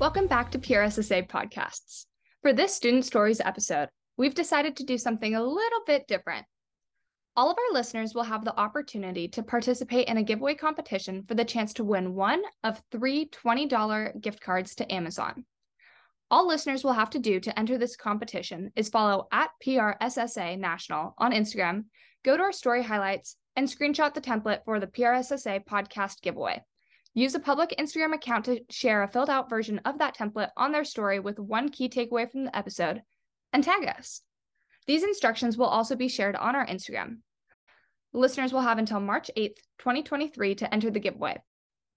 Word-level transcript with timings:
Welcome 0.00 0.28
back 0.28 0.52
to 0.52 0.60
PRSSA 0.60 1.28
Podcasts. 1.28 2.06
For 2.42 2.52
this 2.52 2.72
Student 2.72 3.04
Stories 3.04 3.40
episode, 3.40 3.88
we've 4.16 4.32
decided 4.32 4.76
to 4.76 4.84
do 4.84 4.96
something 4.96 5.34
a 5.34 5.42
little 5.42 5.80
bit 5.88 6.06
different. 6.06 6.46
All 7.34 7.50
of 7.50 7.56
our 7.58 7.74
listeners 7.74 8.14
will 8.14 8.22
have 8.22 8.44
the 8.44 8.56
opportunity 8.56 9.26
to 9.26 9.42
participate 9.42 10.06
in 10.06 10.16
a 10.16 10.22
giveaway 10.22 10.54
competition 10.54 11.24
for 11.26 11.34
the 11.34 11.44
chance 11.44 11.72
to 11.74 11.84
win 11.84 12.14
one 12.14 12.42
of 12.62 12.80
three 12.92 13.28
$20 13.28 14.20
gift 14.20 14.40
cards 14.40 14.76
to 14.76 14.94
Amazon. 14.94 15.44
All 16.30 16.46
listeners 16.46 16.84
will 16.84 16.92
have 16.92 17.10
to 17.10 17.18
do 17.18 17.40
to 17.40 17.58
enter 17.58 17.76
this 17.76 17.96
competition 17.96 18.70
is 18.76 18.88
follow 18.88 19.26
at 19.32 19.50
PRSSA 19.66 20.60
National 20.60 21.16
on 21.18 21.32
Instagram, 21.32 21.86
go 22.24 22.36
to 22.36 22.42
our 22.44 22.52
story 22.52 22.84
highlights, 22.84 23.34
and 23.56 23.66
screenshot 23.66 24.14
the 24.14 24.20
template 24.20 24.64
for 24.64 24.78
the 24.78 24.86
PRSSA 24.86 25.64
podcast 25.64 26.20
giveaway. 26.22 26.62
Use 27.18 27.34
a 27.34 27.40
public 27.40 27.74
Instagram 27.80 28.14
account 28.14 28.44
to 28.44 28.60
share 28.70 29.02
a 29.02 29.08
filled 29.08 29.28
out 29.28 29.50
version 29.50 29.80
of 29.84 29.98
that 29.98 30.16
template 30.16 30.50
on 30.56 30.70
their 30.70 30.84
story 30.84 31.18
with 31.18 31.40
one 31.40 31.68
key 31.68 31.88
takeaway 31.88 32.30
from 32.30 32.44
the 32.44 32.56
episode 32.56 33.02
and 33.52 33.64
tag 33.64 33.88
us. 33.88 34.22
These 34.86 35.02
instructions 35.02 35.58
will 35.58 35.66
also 35.66 35.96
be 35.96 36.06
shared 36.06 36.36
on 36.36 36.54
our 36.54 36.64
Instagram. 36.64 37.16
Listeners 38.12 38.52
will 38.52 38.60
have 38.60 38.78
until 38.78 39.00
March 39.00 39.32
8th, 39.36 39.56
2023 39.80 40.54
to 40.54 40.72
enter 40.72 40.92
the 40.92 41.00
giveaway. 41.00 41.42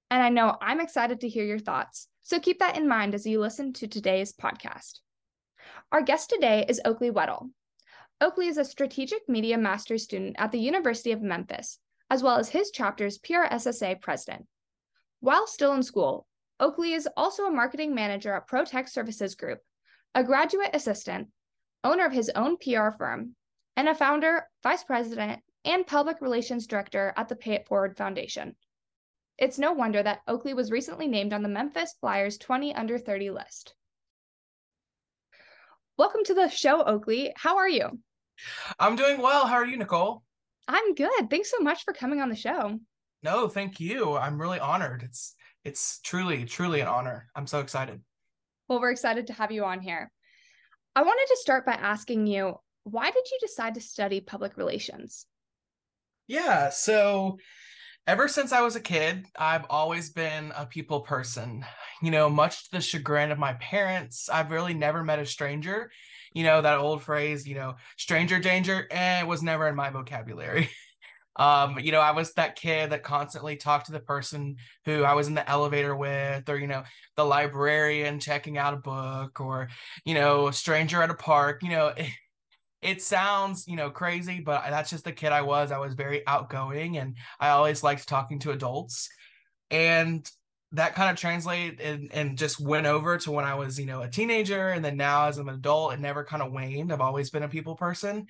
And 0.10 0.24
I 0.24 0.30
know 0.30 0.58
I'm 0.60 0.80
excited 0.80 1.20
to 1.20 1.30
hear 1.30 1.46
your 1.46 1.60
thoughts. 1.60 2.08
So 2.22 2.40
keep 2.40 2.58
that 2.58 2.76
in 2.76 2.88
mind 2.88 3.14
as 3.14 3.24
you 3.28 3.40
listen 3.40 3.74
to 3.74 3.88
today's 3.88 4.34
podcast. 4.34 5.02
Our 5.92 6.02
guest 6.02 6.32
today 6.32 6.66
is 6.68 6.82
Oakley 6.84 7.12
Weddle. 7.12 7.52
Oakley 8.22 8.48
is 8.48 8.58
a 8.58 8.66
strategic 8.66 9.30
media 9.30 9.60
master's 9.60 10.02
student 10.02 10.38
at 10.40 10.52
the 10.52 10.60
University 10.60 11.12
of 11.12 11.22
Memphis, 11.22 11.78
as 12.10 12.24
well 12.24 12.38
as 12.38 12.50
his 12.50 12.72
chapter's 12.72 13.20
PRSSA 13.20 14.02
president. 14.02 14.48
While 15.22 15.46
still 15.46 15.74
in 15.74 15.84
school, 15.84 16.26
Oakley 16.60 16.94
is 16.94 17.08
also 17.16 17.46
a 17.46 17.52
marketing 17.52 17.94
manager 17.94 18.34
at 18.34 18.48
ProTech 18.48 18.90
Services 18.90 19.36
Group, 19.36 19.60
a 20.16 20.24
graduate 20.24 20.72
assistant, 20.74 21.28
owner 21.84 22.08
of 22.08 22.12
his 22.12 22.32
own 22.34 22.58
PR 22.58 22.90
firm, 22.90 23.36
and 23.78 23.88
a 23.88 23.94
founder, 23.94 24.48
vice 24.64 24.84
president, 24.84 25.44
and 25.64 25.86
public 25.86 26.22
relations 26.22 26.66
director 26.66 27.14
at 27.16 27.30
the 27.30 27.36
Pay 27.36 27.54
It 27.54 27.68
Forward 27.68 27.98
Foundation. 27.98 28.56
It's 29.38 29.60
no 29.60 29.74
wonder 29.74 30.02
that 30.02 30.22
Oakley 30.28 30.56
was 30.56 30.72
recently 30.72 31.08
named 31.08 31.34
on 31.34 31.44
the 31.44 31.50
Memphis 31.50 31.94
Flyers 32.00 32.40
20 32.40 32.74
under 32.74 32.98
30 32.98 33.30
list. 33.30 33.76
Welcome 36.00 36.24
to 36.26 36.34
the 36.34 36.50
show, 36.50 36.82
Oakley. 36.82 37.32
How 37.36 37.58
are 37.58 37.70
you? 37.70 38.00
I'm 38.80 38.96
doing 38.96 39.22
well. 39.22 39.46
How 39.46 39.58
are 39.58 39.68
you, 39.68 39.78
Nicole? 39.78 40.24
I'm 40.68 40.96
good. 40.96 41.30
Thanks 41.30 41.52
so 41.52 41.60
much 41.60 41.84
for 41.84 41.94
coming 41.94 42.22
on 42.22 42.30
the 42.30 42.36
show. 42.36 42.80
No, 43.24 43.48
thank 43.48 43.80
you. 43.80 44.18
I'm 44.18 44.42
really 44.42 44.60
honored. 44.60 45.04
It's 45.04 45.36
it's 45.64 46.00
truly 46.00 46.46
truly 46.46 46.82
an 46.82 46.88
honor. 46.88 47.28
I'm 47.36 47.48
so 47.48 47.60
excited. 47.60 48.02
Well, 48.68 48.80
we're 48.80 48.92
excited 48.92 49.28
to 49.28 49.34
have 49.34 49.52
you 49.52 49.66
on 49.66 49.82
here. 49.82 50.12
I 50.96 51.04
wanted 51.04 51.28
to 51.28 51.38
start 51.38 51.66
by 51.66 51.74
asking 51.74 52.28
you, 52.28 52.56
why 52.84 53.12
did 53.12 53.24
you 53.32 53.38
decide 53.40 53.76
to 53.76 53.82
study 53.82 54.22
public 54.22 54.58
relations? 54.58 55.26
Yeah, 56.28 56.70
so 56.70 57.38
ever 58.08 58.28
since 58.28 58.52
I 58.52 58.62
was 58.62 58.76
a 58.76 58.82
kid, 58.82 59.26
I've 59.38 59.66
always 59.70 60.10
been 60.10 60.52
a 60.56 60.66
people 60.66 61.02
person. 61.02 61.66
You 62.02 62.12
know, 62.12 62.30
much 62.30 62.66
to 62.66 62.72
the 62.72 62.82
chagrin 62.82 63.32
of 63.32 63.38
my 63.38 63.54
parents, 63.54 64.30
I've 64.30 64.52
really 64.52 64.74
never 64.74 65.04
met 65.04 65.20
a 65.20 65.26
stranger. 65.26 65.92
You 66.34 66.44
know, 66.44 66.62
that 66.62 66.78
old 66.78 67.04
phrase, 67.04 67.48
you 67.48 67.56
know, 67.56 67.76
stranger 67.98 68.40
danger, 68.40 68.88
eh, 68.90 69.24
was 69.24 69.44
never 69.44 69.68
in 69.68 69.76
my 69.76 69.90
vocabulary. 69.90 70.70
um, 71.38 71.80
you 71.80 71.92
know, 71.92 72.02
I 72.02 72.12
was 72.12 72.34
that 72.34 72.56
kid 72.56 72.92
that 72.92 73.04
constantly 73.04 73.56
talked 73.56 73.86
to 73.88 73.92
the 73.92 74.00
person 74.00 74.58
who 74.86 75.04
I 75.04 75.14
was 75.14 75.28
in 75.28 75.34
the 75.34 75.50
elevator 75.50 75.96
with, 75.96 76.50
or, 76.50 76.58
you 76.58 76.68
know, 76.68 76.84
the 77.16 77.24
librarian 77.24 78.20
checking 78.20 78.58
out 78.58 78.74
a 78.74 78.78
book, 78.78 79.40
or, 79.40 79.70
you 80.06 80.14
know, 80.14 80.48
a 80.48 80.54
stranger 80.54 81.02
at 81.02 81.10
a 81.10 81.16
park, 81.16 81.64
you 81.64 81.70
know, 81.70 81.94
it 82.82 83.02
sounds 83.02 83.68
you 83.68 83.76
know 83.76 83.90
crazy 83.90 84.40
but 84.40 84.64
that's 84.70 84.90
just 84.90 85.04
the 85.04 85.12
kid 85.12 85.32
i 85.32 85.42
was. 85.42 85.72
I 85.72 85.78
was 85.78 85.94
very 85.94 86.26
outgoing 86.28 86.98
and 86.98 87.16
i 87.40 87.50
always 87.50 87.84
liked 87.84 88.08
talking 88.08 88.40
to 88.40 88.52
adults. 88.52 89.10
And 89.70 90.30
that 90.74 90.96
kind 90.96 91.12
of 91.12 91.18
translated 91.18 91.80
and, 91.82 92.10
and 92.14 92.38
just 92.38 92.60
went 92.60 92.88
over 92.88 93.18
to 93.18 93.32
when 93.32 93.46
i 93.46 93.56
was 93.56 93.80
you 93.80 93.86
know 93.86 94.02
a 94.02 94.10
teenager 94.10 94.70
and 94.70 94.84
then 94.84 94.98
now 94.98 95.28
as 95.28 95.38
an 95.38 95.50
adult 95.50 95.94
it 95.94 96.00
never 96.00 96.24
kind 96.24 96.42
of 96.42 96.52
waned. 96.52 96.92
I've 96.92 97.02
always 97.02 97.30
been 97.30 97.44
a 97.44 97.50
people 97.50 97.76
person 97.76 98.28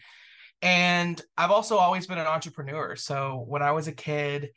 and 0.62 1.22
i've 1.38 1.52
also 1.52 1.78
always 1.78 2.08
been 2.08 2.18
an 2.18 2.28
entrepreneur 2.28 2.96
so 2.96 3.44
when 3.48 3.62
i 3.62 3.72
was 3.72 3.88
a 3.88 3.92
kid 3.92 4.50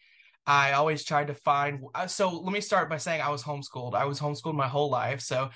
i 0.47 0.72
always 0.72 1.04
tried 1.04 1.28
to 1.28 1.34
find 1.34 1.81
uh, 1.94 2.06
so 2.06 2.28
let 2.31 2.53
me 2.53 2.60
start 2.60 2.91
by 2.91 2.97
saying 2.97 3.20
i 3.20 3.31
was 3.31 3.42
homeschooled 3.42 3.94
i 3.94 4.04
was 4.04 4.20
homeschooled 4.20 4.54
my 4.54 4.69
whole 4.69 4.91
life 4.91 5.20
so 5.20 5.50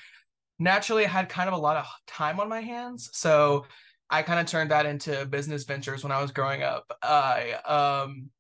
naturally 0.59 1.05
i 1.05 1.09
had 1.09 1.29
kind 1.29 1.49
of 1.49 1.55
a 1.55 1.59
lot 1.59 1.77
of 1.77 1.87
time 2.07 2.41
on 2.41 2.49
my 2.49 2.61
hands 2.61 3.11
so 3.13 3.65
I 4.11 4.23
kind 4.23 4.41
of 4.41 4.47
turned 4.47 4.71
that 4.71 4.87
into 4.87 5.27
business 5.27 5.65
ventures 5.65 6.03
when 6.03 6.13
I 6.13 6.23
was 6.23 6.33
growing 6.33 6.63
up. 6.63 6.91
I 7.03 7.53
um 7.65 8.31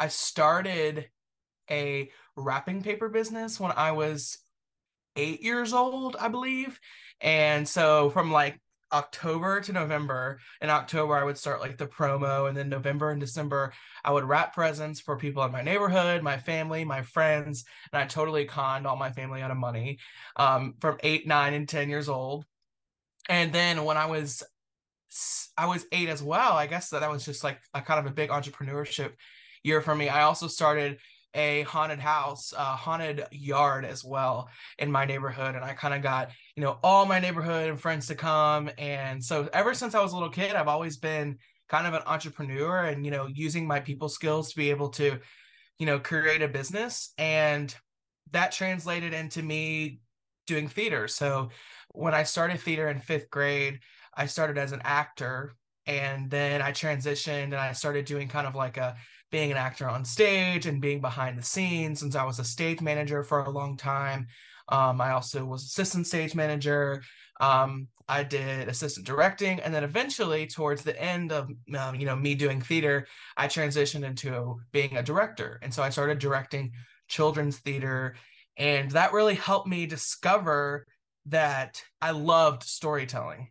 I 0.00 0.08
started 0.08 1.08
a 1.70 2.10
wrapping 2.36 2.82
paper 2.82 3.08
business 3.08 3.60
when 3.60 3.72
I 3.72 3.92
was 3.92 4.38
8 5.16 5.42
years 5.42 5.72
old, 5.72 6.16
I 6.18 6.28
believe. 6.28 6.80
And 7.20 7.68
so 7.68 8.10
from 8.10 8.32
like 8.32 8.60
October 8.92 9.60
to 9.60 9.72
November, 9.72 10.38
in 10.60 10.70
October 10.70 11.16
I 11.16 11.24
would 11.24 11.38
start 11.38 11.60
like 11.60 11.78
the 11.78 11.86
promo 11.86 12.48
and 12.48 12.56
then 12.56 12.68
November 12.68 13.10
and 13.10 13.20
December 13.20 13.72
I 14.04 14.12
would 14.12 14.24
wrap 14.24 14.54
presents 14.54 15.00
for 15.00 15.16
people 15.16 15.42
in 15.44 15.52
my 15.52 15.62
neighborhood, 15.62 16.22
my 16.22 16.38
family, 16.38 16.84
my 16.84 17.02
friends, 17.02 17.64
and 17.92 18.02
I 18.02 18.06
totally 18.06 18.44
conned 18.44 18.86
all 18.86 18.96
my 18.96 19.10
family 19.10 19.42
out 19.42 19.50
of 19.50 19.56
money 19.56 19.98
um, 20.36 20.74
from 20.80 20.98
8, 21.02 21.26
9 21.26 21.54
and 21.54 21.68
10 21.68 21.88
years 21.88 22.08
old. 22.08 22.44
And 23.28 23.52
then 23.52 23.84
when 23.84 23.96
I 23.96 24.06
was 24.06 24.42
I 25.56 25.66
was 25.66 25.86
eight 25.92 26.08
as 26.08 26.22
well. 26.22 26.52
I 26.52 26.66
guess 26.66 26.90
that 26.90 27.00
that 27.00 27.10
was 27.10 27.24
just 27.24 27.44
like 27.44 27.58
a 27.74 27.82
kind 27.82 28.00
of 28.00 28.10
a 28.10 28.14
big 28.14 28.30
entrepreneurship 28.30 29.12
year 29.62 29.80
for 29.80 29.94
me. 29.94 30.08
I 30.08 30.22
also 30.22 30.46
started 30.46 30.98
a 31.34 31.62
haunted 31.62 31.98
house, 31.98 32.52
a 32.52 32.76
haunted 32.76 33.26
yard 33.30 33.84
as 33.84 34.04
well 34.04 34.48
in 34.78 34.90
my 34.92 35.04
neighborhood. 35.04 35.54
And 35.54 35.64
I 35.64 35.72
kind 35.72 35.94
of 35.94 36.02
got, 36.02 36.30
you 36.56 36.62
know, 36.62 36.78
all 36.82 37.06
my 37.06 37.20
neighborhood 37.20 37.70
and 37.70 37.80
friends 37.80 38.06
to 38.08 38.14
come. 38.14 38.70
And 38.78 39.22
so 39.22 39.48
ever 39.52 39.74
since 39.74 39.94
I 39.94 40.02
was 40.02 40.12
a 40.12 40.14
little 40.14 40.30
kid, 40.30 40.54
I've 40.54 40.68
always 40.68 40.96
been 40.96 41.38
kind 41.68 41.86
of 41.86 41.94
an 41.94 42.02
entrepreneur 42.06 42.84
and, 42.84 43.04
you 43.04 43.10
know, 43.10 43.26
using 43.26 43.66
my 43.66 43.80
people 43.80 44.08
skills 44.08 44.50
to 44.50 44.56
be 44.56 44.70
able 44.70 44.90
to, 44.90 45.18
you 45.78 45.86
know, 45.86 45.98
create 45.98 46.42
a 46.42 46.48
business. 46.48 47.12
And 47.16 47.74
that 48.32 48.52
translated 48.52 49.14
into 49.14 49.42
me 49.42 50.00
doing 50.46 50.68
theater. 50.68 51.08
So 51.08 51.50
when 51.90 52.14
I 52.14 52.24
started 52.24 52.60
theater 52.60 52.88
in 52.88 53.00
fifth 53.00 53.30
grade, 53.30 53.80
I 54.14 54.26
started 54.26 54.58
as 54.58 54.72
an 54.72 54.82
actor 54.84 55.54
and 55.86 56.30
then 56.30 56.62
I 56.62 56.72
transitioned 56.72 57.44
and 57.44 57.54
I 57.54 57.72
started 57.72 58.04
doing 58.04 58.28
kind 58.28 58.46
of 58.46 58.54
like 58.54 58.76
a 58.76 58.96
being 59.32 59.50
an 59.50 59.56
actor 59.56 59.88
on 59.88 60.04
stage 60.04 60.66
and 60.66 60.80
being 60.80 61.00
behind 61.00 61.36
the 61.36 61.42
scenes 61.42 61.98
since 61.98 62.14
I 62.14 62.24
was 62.24 62.38
a 62.38 62.44
stage 62.44 62.80
manager 62.80 63.24
for 63.24 63.42
a 63.42 63.50
long 63.50 63.76
time. 63.76 64.28
Um, 64.68 65.00
I 65.00 65.10
also 65.10 65.44
was 65.44 65.64
assistant 65.64 66.06
stage 66.06 66.36
manager. 66.36 67.02
Um, 67.40 67.88
I 68.08 68.22
did 68.22 68.68
assistant 68.68 69.06
directing, 69.06 69.58
and 69.60 69.74
then 69.74 69.82
eventually, 69.82 70.46
towards 70.46 70.82
the 70.82 71.00
end 71.00 71.32
of 71.32 71.50
um, 71.76 71.96
you 71.96 72.06
know 72.06 72.14
me 72.14 72.36
doing 72.36 72.60
theater, 72.60 73.08
I 73.36 73.48
transitioned 73.48 74.04
into 74.04 74.60
being 74.70 74.96
a 74.96 75.02
director, 75.02 75.58
and 75.62 75.74
so 75.74 75.82
I 75.82 75.90
started 75.90 76.20
directing 76.20 76.72
children's 77.08 77.58
theater, 77.58 78.14
and 78.56 78.90
that 78.92 79.12
really 79.12 79.34
helped 79.34 79.66
me 79.66 79.86
discover 79.86 80.86
that 81.26 81.82
I 82.00 82.10
loved 82.10 82.62
storytelling 82.62 83.48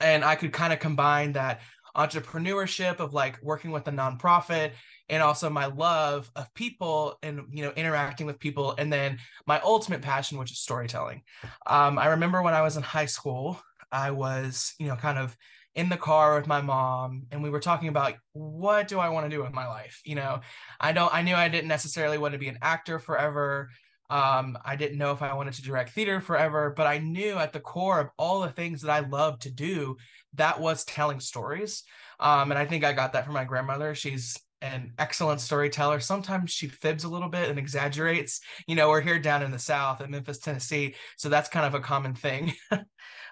and 0.00 0.24
I 0.24 0.36
could 0.36 0.52
kind 0.52 0.72
of 0.72 0.78
combine 0.78 1.32
that 1.32 1.60
entrepreneurship 1.96 2.98
of 2.98 3.14
like 3.14 3.40
working 3.42 3.70
with 3.70 3.86
a 3.88 3.92
nonprofit 3.92 4.72
and 5.08 5.22
also 5.22 5.50
my 5.50 5.66
love 5.66 6.30
of 6.36 6.52
people 6.54 7.18
and 7.22 7.42
you 7.50 7.62
know 7.62 7.72
interacting 7.76 8.26
with 8.26 8.38
people 8.38 8.74
and 8.78 8.92
then 8.92 9.18
my 9.46 9.60
ultimate 9.60 10.02
passion 10.02 10.38
which 10.38 10.52
is 10.52 10.58
storytelling 10.58 11.22
um, 11.66 11.98
i 11.98 12.06
remember 12.06 12.42
when 12.42 12.54
i 12.54 12.62
was 12.62 12.76
in 12.76 12.82
high 12.82 13.06
school 13.06 13.60
i 13.92 14.10
was 14.10 14.74
you 14.78 14.86
know 14.86 14.96
kind 14.96 15.18
of 15.18 15.36
in 15.74 15.88
the 15.88 15.96
car 15.96 16.36
with 16.36 16.46
my 16.46 16.60
mom 16.60 17.24
and 17.32 17.42
we 17.42 17.50
were 17.50 17.60
talking 17.60 17.88
about 17.88 18.14
what 18.32 18.88
do 18.88 18.98
i 18.98 19.08
want 19.08 19.28
to 19.28 19.36
do 19.36 19.42
with 19.42 19.52
my 19.52 19.66
life 19.66 20.00
you 20.04 20.14
know 20.14 20.40
i 20.80 20.92
don't 20.92 21.12
i 21.12 21.22
knew 21.22 21.34
i 21.34 21.48
didn't 21.48 21.68
necessarily 21.68 22.18
want 22.18 22.32
to 22.32 22.38
be 22.38 22.48
an 22.48 22.58
actor 22.62 22.98
forever 22.98 23.68
um, 24.10 24.58
I 24.64 24.76
didn't 24.76 24.98
know 24.98 25.12
if 25.12 25.22
I 25.22 25.34
wanted 25.34 25.54
to 25.54 25.62
direct 25.62 25.90
theater 25.90 26.20
forever, 26.20 26.72
but 26.76 26.86
I 26.86 26.98
knew 26.98 27.38
at 27.38 27.52
the 27.52 27.60
core 27.60 28.00
of 28.00 28.10
all 28.18 28.42
the 28.42 28.50
things 28.50 28.82
that 28.82 28.90
I 28.90 29.00
love 29.00 29.38
to 29.40 29.50
do, 29.50 29.96
that 30.34 30.60
was 30.60 30.84
telling 30.84 31.20
stories. 31.20 31.84
Um, 32.20 32.50
and 32.50 32.58
I 32.58 32.66
think 32.66 32.84
I 32.84 32.92
got 32.92 33.14
that 33.14 33.24
from 33.24 33.34
my 33.34 33.44
grandmother. 33.44 33.94
She's 33.94 34.38
an 34.64 34.92
excellent 34.98 35.42
storyteller. 35.42 36.00
Sometimes 36.00 36.50
she 36.50 36.68
fibs 36.68 37.04
a 37.04 37.08
little 37.08 37.28
bit 37.28 37.50
and 37.50 37.58
exaggerates. 37.58 38.40
You 38.66 38.74
know, 38.74 38.88
we're 38.88 39.02
here 39.02 39.18
down 39.18 39.42
in 39.42 39.50
the 39.50 39.58
South 39.58 40.00
in 40.00 40.10
Memphis, 40.10 40.38
Tennessee, 40.38 40.94
so 41.16 41.28
that's 41.28 41.50
kind 41.50 41.66
of 41.66 41.74
a 41.74 41.84
common 41.84 42.14
thing. 42.14 42.54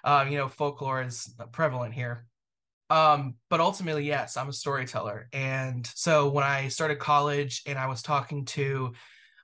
um, 0.03 0.27
you 0.31 0.37
know, 0.37 0.47
folklore 0.47 1.01
is 1.01 1.33
prevalent 1.51 1.95
here. 1.95 2.27
Um, 2.89 3.35
but 3.49 3.59
ultimately, 3.59 4.05
yes, 4.05 4.37
I'm 4.37 4.49
a 4.49 4.53
storyteller. 4.53 5.27
And 5.33 5.89
so 5.95 6.29
when 6.29 6.43
I 6.43 6.67
started 6.67 6.99
college 6.99 7.63
and 7.65 7.79
I 7.79 7.87
was 7.87 8.03
talking 8.03 8.45
to 8.45 8.93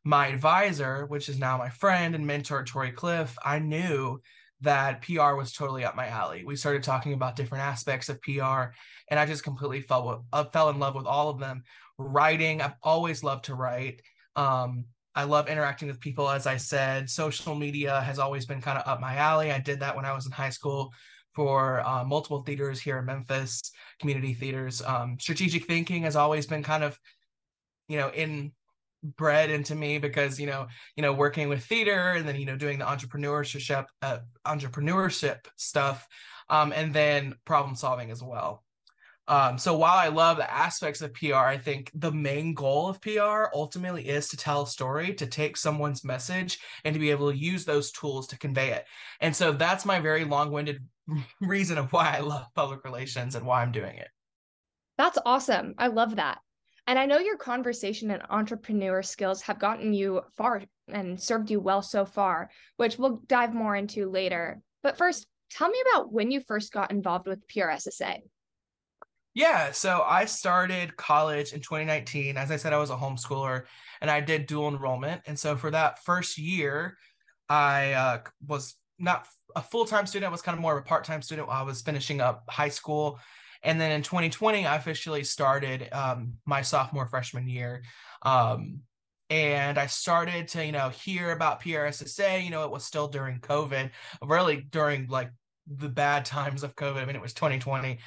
my 0.03 0.27
advisor, 0.27 1.07
which 1.07 1.27
is 1.27 1.39
now 1.39 1.57
my 1.57 1.69
friend 1.69 2.13
and 2.13 2.27
mentor, 2.27 2.63
Tori 2.63 2.91
Cliff, 2.91 3.35
I 3.43 3.57
knew 3.57 4.21
that 4.61 5.01
PR 5.01 5.35
was 5.35 5.53
totally 5.53 5.85
up 5.85 5.95
my 5.95 6.07
alley. 6.07 6.43
We 6.45 6.55
started 6.55 6.83
talking 6.83 7.13
about 7.13 7.35
different 7.35 7.63
aspects 7.63 8.09
of 8.09 8.21
PR, 8.21 8.73
and 9.09 9.19
I 9.19 9.25
just 9.25 9.43
completely 9.43 9.81
fell 9.81 10.25
uh, 10.33 10.43
fell 10.45 10.69
in 10.69 10.79
love 10.79 10.95
with 10.95 11.05
all 11.05 11.29
of 11.29 11.39
them. 11.39 11.63
Writing, 11.97 12.61
I've 12.61 12.75
always 12.83 13.23
loved 13.23 13.45
to 13.45 13.55
write. 13.55 14.01
Um, 14.35 14.85
I 15.15 15.23
love 15.23 15.49
interacting 15.49 15.87
with 15.87 15.99
people, 15.99 16.29
as 16.29 16.47
I 16.47 16.57
said. 16.57 17.09
Social 17.09 17.55
media 17.55 17.99
has 18.01 18.19
always 18.19 18.45
been 18.45 18.61
kind 18.61 18.77
of 18.77 18.87
up 18.87 19.01
my 19.01 19.15
alley. 19.15 19.51
I 19.51 19.59
did 19.59 19.79
that 19.81 19.95
when 19.95 20.05
I 20.05 20.13
was 20.13 20.25
in 20.25 20.31
high 20.31 20.49
school 20.49 20.93
for 21.33 21.81
uh, 21.87 22.03
multiple 22.03 22.43
theaters 22.43 22.79
here 22.79 22.99
in 22.99 23.05
Memphis, 23.05 23.71
community 23.99 24.33
theaters. 24.33 24.81
Um, 24.81 25.17
strategic 25.19 25.65
thinking 25.65 26.03
has 26.03 26.15
always 26.15 26.45
been 26.45 26.63
kind 26.63 26.83
of, 26.83 26.99
you 27.87 27.97
know, 27.97 28.09
in 28.09 28.51
bred 29.03 29.49
into 29.49 29.75
me 29.75 29.97
because 29.97 30.39
you 30.39 30.47
know 30.47 30.67
you 30.95 31.01
know 31.01 31.13
working 31.13 31.49
with 31.49 31.63
theater 31.63 32.11
and 32.11 32.27
then 32.27 32.35
you 32.35 32.45
know 32.45 32.57
doing 32.57 32.79
the 32.79 32.85
entrepreneurship 32.85 33.85
uh, 34.01 34.19
entrepreneurship 34.45 35.45
stuff 35.55 36.07
um, 36.49 36.73
and 36.75 36.93
then 36.93 37.35
problem 37.45 37.75
solving 37.75 38.11
as 38.11 38.23
well. 38.23 38.63
Um, 39.27 39.59
so 39.59 39.77
while 39.77 39.95
i 39.95 40.07
love 40.07 40.37
the 40.37 40.51
aspects 40.51 41.01
of 41.01 41.13
pr 41.13 41.35
i 41.35 41.55
think 41.55 41.91
the 41.93 42.11
main 42.11 42.55
goal 42.55 42.89
of 42.89 42.99
pr 42.99 43.45
ultimately 43.53 44.07
is 44.09 44.27
to 44.29 44.37
tell 44.37 44.63
a 44.63 44.67
story 44.67 45.13
to 45.13 45.27
take 45.27 45.55
someone's 45.55 46.03
message 46.03 46.57
and 46.83 46.95
to 46.95 46.99
be 46.99 47.11
able 47.11 47.31
to 47.31 47.37
use 47.37 47.63
those 47.63 47.91
tools 47.91 48.25
to 48.29 48.39
convey 48.39 48.71
it. 48.71 48.85
And 49.21 49.35
so 49.35 49.51
that's 49.51 49.85
my 49.85 49.99
very 49.99 50.25
long-winded 50.25 50.83
reason 51.41 51.77
of 51.77 51.93
why 51.93 52.15
i 52.17 52.21
love 52.21 52.47
public 52.55 52.83
relations 52.83 53.35
and 53.35 53.45
why 53.45 53.61
i'm 53.61 53.71
doing 53.71 53.97
it. 53.97 54.07
That's 54.97 55.19
awesome. 55.23 55.75
I 55.77 55.87
love 55.87 56.15
that 56.15 56.39
and 56.89 56.97
I 56.97 57.05
know 57.05 57.19
your 57.19 57.37
conversation 57.37 58.09
and 58.09 58.23
entrepreneur 58.31 59.03
skills 59.03 59.43
have 59.43 59.59
gotten 59.59 59.93
you 59.93 60.23
far 60.35 60.63
and 60.87 61.21
served 61.21 61.51
you 61.51 61.59
well 61.59 61.83
so 61.83 62.03
far, 62.03 62.49
which 62.77 62.97
we'll 62.97 63.21
dive 63.27 63.53
more 63.53 63.75
into 63.75 64.09
later. 64.09 64.59
But 64.81 64.97
first, 64.97 65.27
tell 65.51 65.69
me 65.69 65.77
about 65.91 66.11
when 66.11 66.31
you 66.31 66.41
first 66.41 66.73
got 66.73 66.89
involved 66.89 67.27
with 67.27 67.47
PRSSA. 67.47 68.21
Yeah, 69.35 69.71
so 69.71 70.03
I 70.03 70.25
started 70.25 70.97
college 70.97 71.53
in 71.53 71.59
2019. 71.59 72.37
As 72.37 72.49
I 72.49 72.55
said, 72.55 72.73
I 72.73 72.79
was 72.79 72.89
a 72.89 72.95
homeschooler 72.95 73.65
and 74.01 74.09
I 74.09 74.19
did 74.19 74.47
dual 74.47 74.69
enrollment. 74.69 75.21
And 75.27 75.37
so 75.37 75.55
for 75.57 75.69
that 75.69 76.03
first 76.03 76.39
year, 76.39 76.97
I 77.47 77.91
uh, 77.91 78.19
was 78.47 78.73
not 78.97 79.27
a 79.55 79.61
full 79.61 79.85
time 79.85 80.07
student, 80.07 80.27
I 80.27 80.31
was 80.31 80.41
kind 80.41 80.57
of 80.57 80.61
more 80.61 80.75
of 80.75 80.83
a 80.83 80.87
part 80.87 81.03
time 81.03 81.21
student 81.21 81.49
while 81.49 81.61
I 81.61 81.65
was 81.65 81.83
finishing 81.83 82.19
up 82.19 82.45
high 82.49 82.69
school. 82.69 83.19
And 83.63 83.79
then 83.79 83.91
in 83.91 84.03
2020, 84.03 84.65
I 84.65 84.75
officially 84.75 85.23
started 85.23 85.89
um, 85.91 86.35
my 86.45 86.61
sophomore 86.61 87.07
freshman 87.07 87.47
year. 87.47 87.83
Um, 88.21 88.81
and 89.29 89.77
I 89.77 89.85
started 89.85 90.47
to, 90.49 90.65
you 90.65 90.71
know, 90.71 90.89
hear 90.89 91.31
about 91.31 91.61
PRSSA. 91.61 92.43
You 92.43 92.49
know, 92.49 92.63
it 92.63 92.71
was 92.71 92.83
still 92.83 93.07
during 93.07 93.39
COVID, 93.39 93.91
really 94.23 94.57
during 94.57 95.07
like 95.07 95.31
the 95.67 95.89
bad 95.89 96.25
times 96.25 96.63
of 96.63 96.75
COVID. 96.75 96.97
I 96.97 97.05
mean, 97.05 97.15
it 97.15 97.21
was 97.21 97.33
2020. 97.33 97.99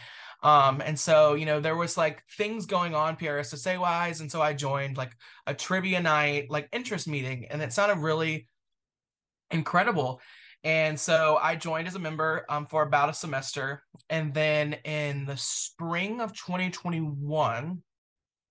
Um, 0.43 0.83
and 0.85 0.99
so, 0.99 1.35
you 1.35 1.47
know, 1.47 1.61
there 1.61 1.77
was 1.77 1.97
like 1.97 2.25
things 2.37 2.67
going 2.67 2.97
on 2.97 3.17
PRSSA 3.17 3.79
wise. 3.79 4.21
And 4.21 4.31
so 4.31 4.43
I 4.43 4.55
joined 4.55 4.97
like 4.97 5.17
a 5.47 5.55
trivia 5.55 6.01
night, 6.01 6.51
like 6.51 6.69
interest 6.73 7.07
meeting, 7.07 7.47
and 7.49 7.63
it 7.63 7.73
sounded 7.73 7.99
really 7.99 8.49
incredible. 9.53 10.21
And 10.65 10.99
so 10.99 11.39
I 11.43 11.57
joined 11.57 11.89
as 11.89 11.97
a 11.97 11.99
member 11.99 12.45
um, 12.49 12.67
for 12.67 12.83
about 12.83 13.09
a 13.09 13.15
semester. 13.15 13.83
And 14.09 14.33
then 14.33 14.75
in 14.85 15.25
the 15.25 15.37
spring 15.37 16.21
of 16.21 16.33
2021, 16.35 17.83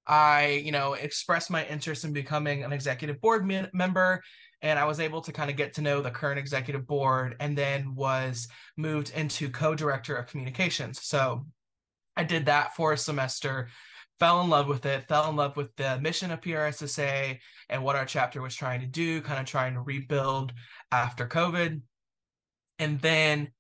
I, 0.08 0.62
you 0.66 0.72
know, 0.72 0.94
expressed 0.94 1.50
my 1.50 1.66
interest 1.66 2.04
in 2.04 2.12
becoming 2.12 2.64
an 2.64 2.74
executive 2.74 3.22
board 3.22 3.46
me- 3.46 3.68
member. 3.74 4.22
And 4.62 4.78
I 4.78 4.86
was 4.86 5.00
able 5.00 5.22
to 5.22 5.32
kind 5.32 5.50
of 5.50 5.56
get 5.56 5.74
to 5.76 5.82
know 5.82 6.02
the 6.02 6.12
current 6.12 6.38
executive 6.38 6.86
board 6.86 7.36
and 7.40 7.58
then 7.58 7.96
was 7.96 8.48
moved 8.78 9.12
into 9.16 9.50
co 9.50 9.74
director 9.74 10.16
of 10.16 10.28
communications. 10.28 11.02
So 11.02 11.46
I 12.18 12.26
did 12.26 12.46
that 12.46 12.76
for 12.76 12.92
a 12.92 12.98
semester, 12.98 13.70
fell 14.20 14.42
in 14.42 14.50
love 14.50 14.68
with 14.68 14.86
it, 14.86 15.08
fell 15.08 15.30
in 15.30 15.36
love 15.36 15.56
with 15.56 15.76
the 15.78 16.00
mission 16.02 16.30
of 16.30 16.42
PRSSA 16.42 17.40
and 17.70 17.84
what 17.84 17.96
our 17.96 18.06
chapter 18.06 18.42
was 18.42 18.54
trying 18.54 18.82
to 18.82 18.86
do, 18.86 19.22
kind 19.22 19.40
of 19.40 19.46
trying 19.46 19.74
to 19.76 19.82
rebuild 19.82 20.52
after 20.92 21.26
COVID. 21.26 21.82
And 22.82 23.00
then 23.00 23.52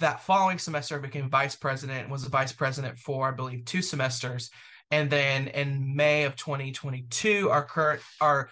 that 0.00 0.20
following 0.20 0.58
semester, 0.58 0.96
I 0.96 0.98
became 0.98 1.30
vice 1.30 1.56
president, 1.56 2.10
was 2.10 2.26
a 2.26 2.28
vice 2.28 2.52
president 2.52 2.98
for, 2.98 3.26
I 3.26 3.30
believe, 3.30 3.64
two 3.64 3.80
semesters. 3.80 4.50
And 4.90 5.08
then 5.08 5.48
in 5.48 5.96
May 5.96 6.24
of 6.24 6.36
2022, 6.36 7.48
our 7.50 7.64
current, 7.64 8.02
our 8.20 8.50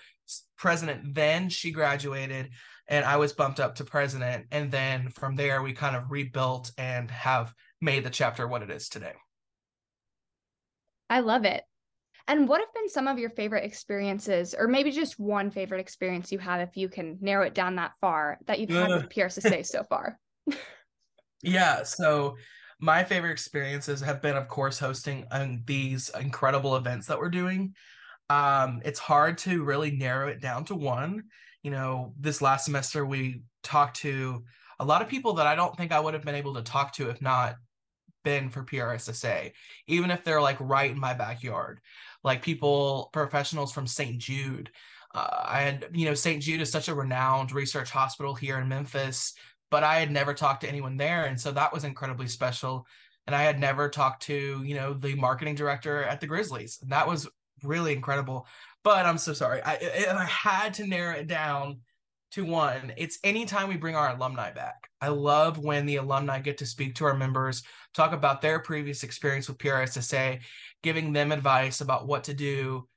president 0.56 1.14
then, 1.14 1.50
she 1.50 1.70
graduated 1.72 2.50
and 2.88 3.04
I 3.04 3.16
was 3.16 3.34
bumped 3.34 3.60
up 3.60 3.74
to 3.76 3.84
president. 3.84 4.46
And 4.50 4.70
then 4.70 5.10
from 5.10 5.36
there, 5.36 5.62
we 5.62 5.74
kind 5.74 5.94
of 5.94 6.10
rebuilt 6.10 6.72
and 6.78 7.10
have 7.10 7.52
made 7.80 8.04
the 8.04 8.10
chapter 8.10 8.48
what 8.48 8.62
it 8.62 8.70
is 8.70 8.88
today. 8.88 9.14
I 11.10 11.20
love 11.20 11.44
it. 11.44 11.64
And 12.28 12.48
what 12.48 12.60
have 12.60 12.72
been 12.74 12.88
some 12.88 13.06
of 13.06 13.18
your 13.18 13.30
favorite 13.30 13.64
experiences, 13.64 14.54
or 14.58 14.66
maybe 14.66 14.90
just 14.90 15.18
one 15.18 15.50
favorite 15.50 15.80
experience 15.80 16.32
you 16.32 16.38
have, 16.38 16.60
if 16.60 16.76
you 16.76 16.88
can 16.88 17.18
narrow 17.20 17.46
it 17.46 17.54
down 17.54 17.76
that 17.76 17.92
far, 18.00 18.38
that 18.46 18.58
you've 18.58 18.70
had 18.70 18.88
with 18.88 19.08
PRSSA 19.08 19.64
so 19.66 19.84
far? 19.84 20.18
yeah. 21.42 21.84
So 21.84 22.36
my 22.80 23.04
favorite 23.04 23.30
experiences 23.30 24.00
have 24.00 24.20
been, 24.20 24.36
of 24.36 24.48
course, 24.48 24.78
hosting 24.78 25.24
um, 25.30 25.62
these 25.66 26.10
incredible 26.20 26.76
events 26.76 27.06
that 27.06 27.18
we're 27.18 27.30
doing. 27.30 27.74
Um, 28.28 28.82
it's 28.84 28.98
hard 28.98 29.38
to 29.38 29.62
really 29.62 29.92
narrow 29.92 30.28
it 30.28 30.40
down 30.40 30.64
to 30.66 30.74
one. 30.74 31.24
You 31.62 31.70
know, 31.70 32.12
this 32.18 32.42
last 32.42 32.64
semester 32.64 33.06
we 33.06 33.42
talked 33.62 33.98
to 33.98 34.44
a 34.78 34.84
lot 34.84 35.00
of 35.00 35.08
people 35.08 35.34
that 35.34 35.46
I 35.46 35.54
don't 35.54 35.76
think 35.76 35.92
I 35.92 36.00
would 36.00 36.14
have 36.14 36.24
been 36.24 36.34
able 36.34 36.54
to 36.54 36.62
talk 36.62 36.92
to 36.94 37.08
if 37.08 37.22
not 37.22 37.56
been 38.26 38.50
for 38.50 38.62
PRSSA, 38.62 39.52
even 39.86 40.10
if 40.10 40.24
they're 40.24 40.42
like 40.42 40.58
right 40.60 40.90
in 40.90 40.98
my 40.98 41.14
backyard 41.14 41.80
like 42.26 42.42
people, 42.42 43.08
professionals 43.12 43.72
from 43.72 43.86
St. 43.86 44.18
Jude. 44.18 44.68
Uh, 45.14 45.46
and, 45.54 45.86
you 45.92 46.06
know, 46.06 46.14
St. 46.14 46.42
Jude 46.42 46.60
is 46.60 46.72
such 46.72 46.88
a 46.88 46.94
renowned 46.94 47.52
research 47.52 47.88
hospital 47.88 48.34
here 48.34 48.58
in 48.58 48.68
Memphis, 48.68 49.32
but 49.70 49.84
I 49.84 50.00
had 50.00 50.10
never 50.10 50.34
talked 50.34 50.62
to 50.62 50.68
anyone 50.68 50.96
there. 50.96 51.26
And 51.26 51.40
so 51.40 51.52
that 51.52 51.72
was 51.72 51.84
incredibly 51.84 52.26
special. 52.26 52.84
And 53.28 53.34
I 53.34 53.44
had 53.44 53.60
never 53.60 53.88
talked 53.88 54.24
to, 54.24 54.60
you 54.64 54.74
know, 54.74 54.92
the 54.92 55.14
marketing 55.14 55.54
director 55.54 56.02
at 56.02 56.20
the 56.20 56.26
Grizzlies. 56.26 56.80
And 56.82 56.90
that 56.90 57.06
was 57.06 57.28
really 57.62 57.92
incredible. 57.92 58.48
But 58.82 59.06
I'm 59.06 59.18
so 59.18 59.32
sorry. 59.32 59.62
I, 59.64 59.74
I 60.10 60.24
had 60.24 60.74
to 60.74 60.86
narrow 60.86 61.14
it 61.14 61.28
down 61.28 61.78
to 62.32 62.44
one. 62.44 62.92
It's 62.96 63.18
anytime 63.24 63.68
we 63.68 63.76
bring 63.76 63.96
our 63.96 64.10
alumni 64.10 64.52
back. 64.52 64.88
I 65.00 65.08
love 65.08 65.58
when 65.58 65.86
the 65.86 65.96
alumni 65.96 66.40
get 66.40 66.58
to 66.58 66.66
speak 66.66 66.96
to 66.96 67.04
our 67.04 67.16
members, 67.16 67.62
talk 67.94 68.12
about 68.12 68.42
their 68.42 68.58
previous 68.58 69.02
experience 69.02 69.48
with 69.48 69.58
PRSSA, 69.58 70.40
giving 70.82 71.12
them 71.12 71.32
advice 71.32 71.80
about 71.80 72.06
what 72.06 72.24
to 72.24 72.34
do 72.34 72.88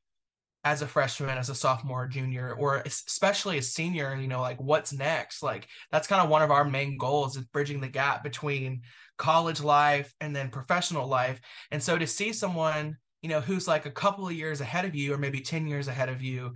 as 0.63 0.81
a 0.81 0.88
freshman, 0.88 1.38
as 1.38 1.50
a 1.50 1.55
sophomore, 1.55 2.07
junior, 2.07 2.53
or 2.53 2.77
especially 2.86 3.57
a 3.57 3.62
senior, 3.62 4.15
you 4.15 4.27
know, 4.27 4.41
like 4.41 4.59
what's 4.59 4.91
next? 4.91 5.41
Like 5.41 5.67
that's 5.91 6.07
kind 6.07 6.21
of 6.21 6.29
one 6.29 6.41
of 6.41 6.51
our 6.51 6.65
main 6.65 6.98
goals 6.98 7.38
is 7.38 7.45
bridging 7.45 7.79
the 7.79 7.88
gap 7.88 8.24
between 8.24 8.81
college 9.17 9.62
life 9.62 10.13
and 10.19 10.36
then 10.36 10.50
professional 10.50 11.07
life. 11.07 11.39
And 11.71 11.81
so 11.81 11.98
to 11.98 12.05
see 12.05 12.33
someone, 12.33 12.98
you 13.21 13.29
know, 13.29 13.39
who's 13.39 13.67
like 13.67 13.86
a 13.86 13.91
couple 13.91 14.27
of 14.27 14.33
years 14.33 14.59
ahead 14.59 14.86
of 14.86 14.95
you 14.95 15.13
or 15.13 15.17
maybe 15.17 15.39
10 15.41 15.67
years 15.67 15.88
ahead 15.88 16.09
of 16.09 16.21
you 16.21 16.55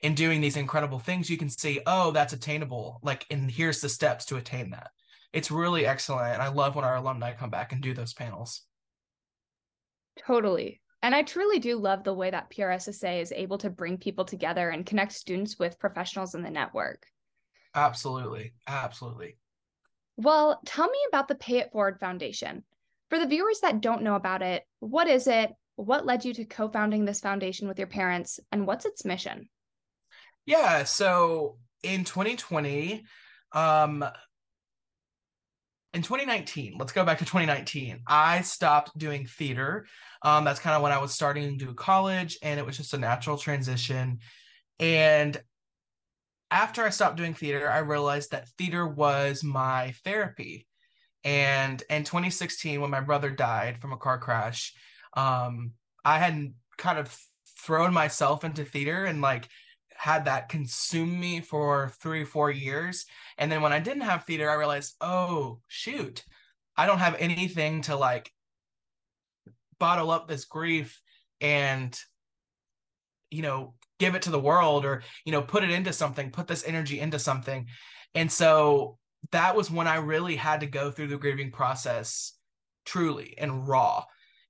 in 0.00 0.14
doing 0.14 0.40
these 0.40 0.56
incredible 0.56 0.98
things, 0.98 1.30
you 1.30 1.36
can 1.36 1.48
see, 1.48 1.80
oh, 1.86 2.10
that's 2.10 2.32
attainable. 2.32 3.00
Like, 3.02 3.26
and 3.30 3.50
here's 3.50 3.80
the 3.80 3.88
steps 3.88 4.26
to 4.26 4.36
attain 4.36 4.70
that. 4.70 4.90
It's 5.32 5.50
really 5.50 5.86
excellent. 5.86 6.34
And 6.34 6.42
I 6.42 6.48
love 6.48 6.76
when 6.76 6.84
our 6.84 6.96
alumni 6.96 7.32
come 7.32 7.50
back 7.50 7.72
and 7.72 7.82
do 7.82 7.94
those 7.94 8.12
panels. 8.12 8.62
Totally. 10.18 10.80
And 11.02 11.14
I 11.14 11.22
truly 11.22 11.58
do 11.58 11.76
love 11.76 12.04
the 12.04 12.14
way 12.14 12.30
that 12.30 12.50
PRSSA 12.50 13.20
is 13.20 13.32
able 13.32 13.58
to 13.58 13.70
bring 13.70 13.98
people 13.98 14.24
together 14.24 14.70
and 14.70 14.86
connect 14.86 15.12
students 15.12 15.58
with 15.58 15.78
professionals 15.78 16.34
in 16.34 16.42
the 16.42 16.50
network. 16.50 17.04
Absolutely. 17.74 18.54
Absolutely. 18.66 19.36
Well, 20.16 20.60
tell 20.64 20.88
me 20.88 20.98
about 21.08 21.28
the 21.28 21.34
Pay 21.34 21.58
It 21.58 21.72
Forward 21.72 21.98
Foundation. 21.98 22.62
For 23.10 23.18
the 23.18 23.26
viewers 23.26 23.60
that 23.60 23.80
don't 23.80 24.02
know 24.02 24.14
about 24.14 24.42
it, 24.42 24.64
what 24.78 25.08
is 25.08 25.26
it? 25.26 25.52
What 25.76 26.06
led 26.06 26.24
you 26.24 26.32
to 26.34 26.44
co 26.44 26.68
founding 26.68 27.04
this 27.04 27.20
foundation 27.20 27.66
with 27.66 27.78
your 27.78 27.88
parents? 27.88 28.38
And 28.52 28.66
what's 28.66 28.84
its 28.84 29.04
mission? 29.04 29.48
Yeah. 30.46 30.84
So 30.84 31.58
in 31.82 32.04
2020, 32.04 33.04
um, 33.52 34.04
in 35.92 36.02
2019, 36.02 36.74
let's 36.78 36.92
go 36.92 37.04
back 37.04 37.18
to 37.18 37.24
2019. 37.24 38.00
I 38.06 38.40
stopped 38.42 38.96
doing 38.98 39.26
theater. 39.26 39.86
Um, 40.22 40.44
that's 40.44 40.58
kind 40.58 40.74
of 40.74 40.82
when 40.82 40.92
I 40.92 40.98
was 40.98 41.14
starting 41.14 41.56
to 41.56 41.64
do 41.66 41.72
college, 41.74 42.36
and 42.42 42.58
it 42.58 42.66
was 42.66 42.76
just 42.76 42.94
a 42.94 42.98
natural 42.98 43.38
transition. 43.38 44.18
And 44.80 45.40
after 46.50 46.84
I 46.84 46.90
stopped 46.90 47.16
doing 47.16 47.34
theater, 47.34 47.70
I 47.70 47.78
realized 47.78 48.32
that 48.32 48.48
theater 48.58 48.86
was 48.86 49.44
my 49.44 49.92
therapy. 50.04 50.66
And 51.22 51.82
in 51.88 52.04
2016, 52.04 52.80
when 52.80 52.90
my 52.90 53.00
brother 53.00 53.30
died 53.30 53.80
from 53.80 53.92
a 53.92 53.96
car 53.96 54.18
crash, 54.18 54.74
um, 55.16 55.72
I 56.04 56.18
had 56.18 56.52
kind 56.76 56.98
of 56.98 57.16
thrown 57.60 57.94
myself 57.94 58.44
into 58.44 58.64
theater 58.64 59.04
and 59.04 59.20
like 59.20 59.48
had 59.96 60.26
that 60.26 60.48
consume 60.48 61.18
me 61.18 61.40
for 61.40 61.92
three, 62.00 62.24
four 62.24 62.50
years. 62.50 63.06
And 63.38 63.50
then 63.50 63.62
when 63.62 63.72
I 63.72 63.80
didn't 63.80 64.02
have 64.02 64.24
theater, 64.24 64.50
I 64.50 64.54
realized, 64.54 64.94
oh, 65.00 65.60
shoot, 65.68 66.24
I 66.76 66.86
don't 66.86 66.98
have 66.98 67.16
anything 67.18 67.82
to 67.82 67.96
like 67.96 68.30
bottle 69.78 70.10
up 70.10 70.28
this 70.28 70.44
grief 70.44 71.00
and, 71.40 71.98
you 73.30 73.42
know, 73.42 73.74
give 73.98 74.14
it 74.14 74.22
to 74.22 74.30
the 74.30 74.40
world 74.40 74.84
or, 74.84 75.02
you 75.24 75.32
know, 75.32 75.42
put 75.42 75.64
it 75.64 75.70
into 75.70 75.92
something, 75.92 76.30
put 76.30 76.48
this 76.48 76.64
energy 76.66 77.00
into 77.00 77.18
something. 77.18 77.66
And 78.14 78.30
so 78.30 78.98
that 79.32 79.56
was 79.56 79.70
when 79.70 79.86
I 79.86 79.96
really 79.96 80.36
had 80.36 80.60
to 80.60 80.66
go 80.66 80.90
through 80.90 81.08
the 81.08 81.16
grieving 81.16 81.50
process 81.50 82.32
truly 82.84 83.34
and 83.38 83.66
raw. 83.66 84.04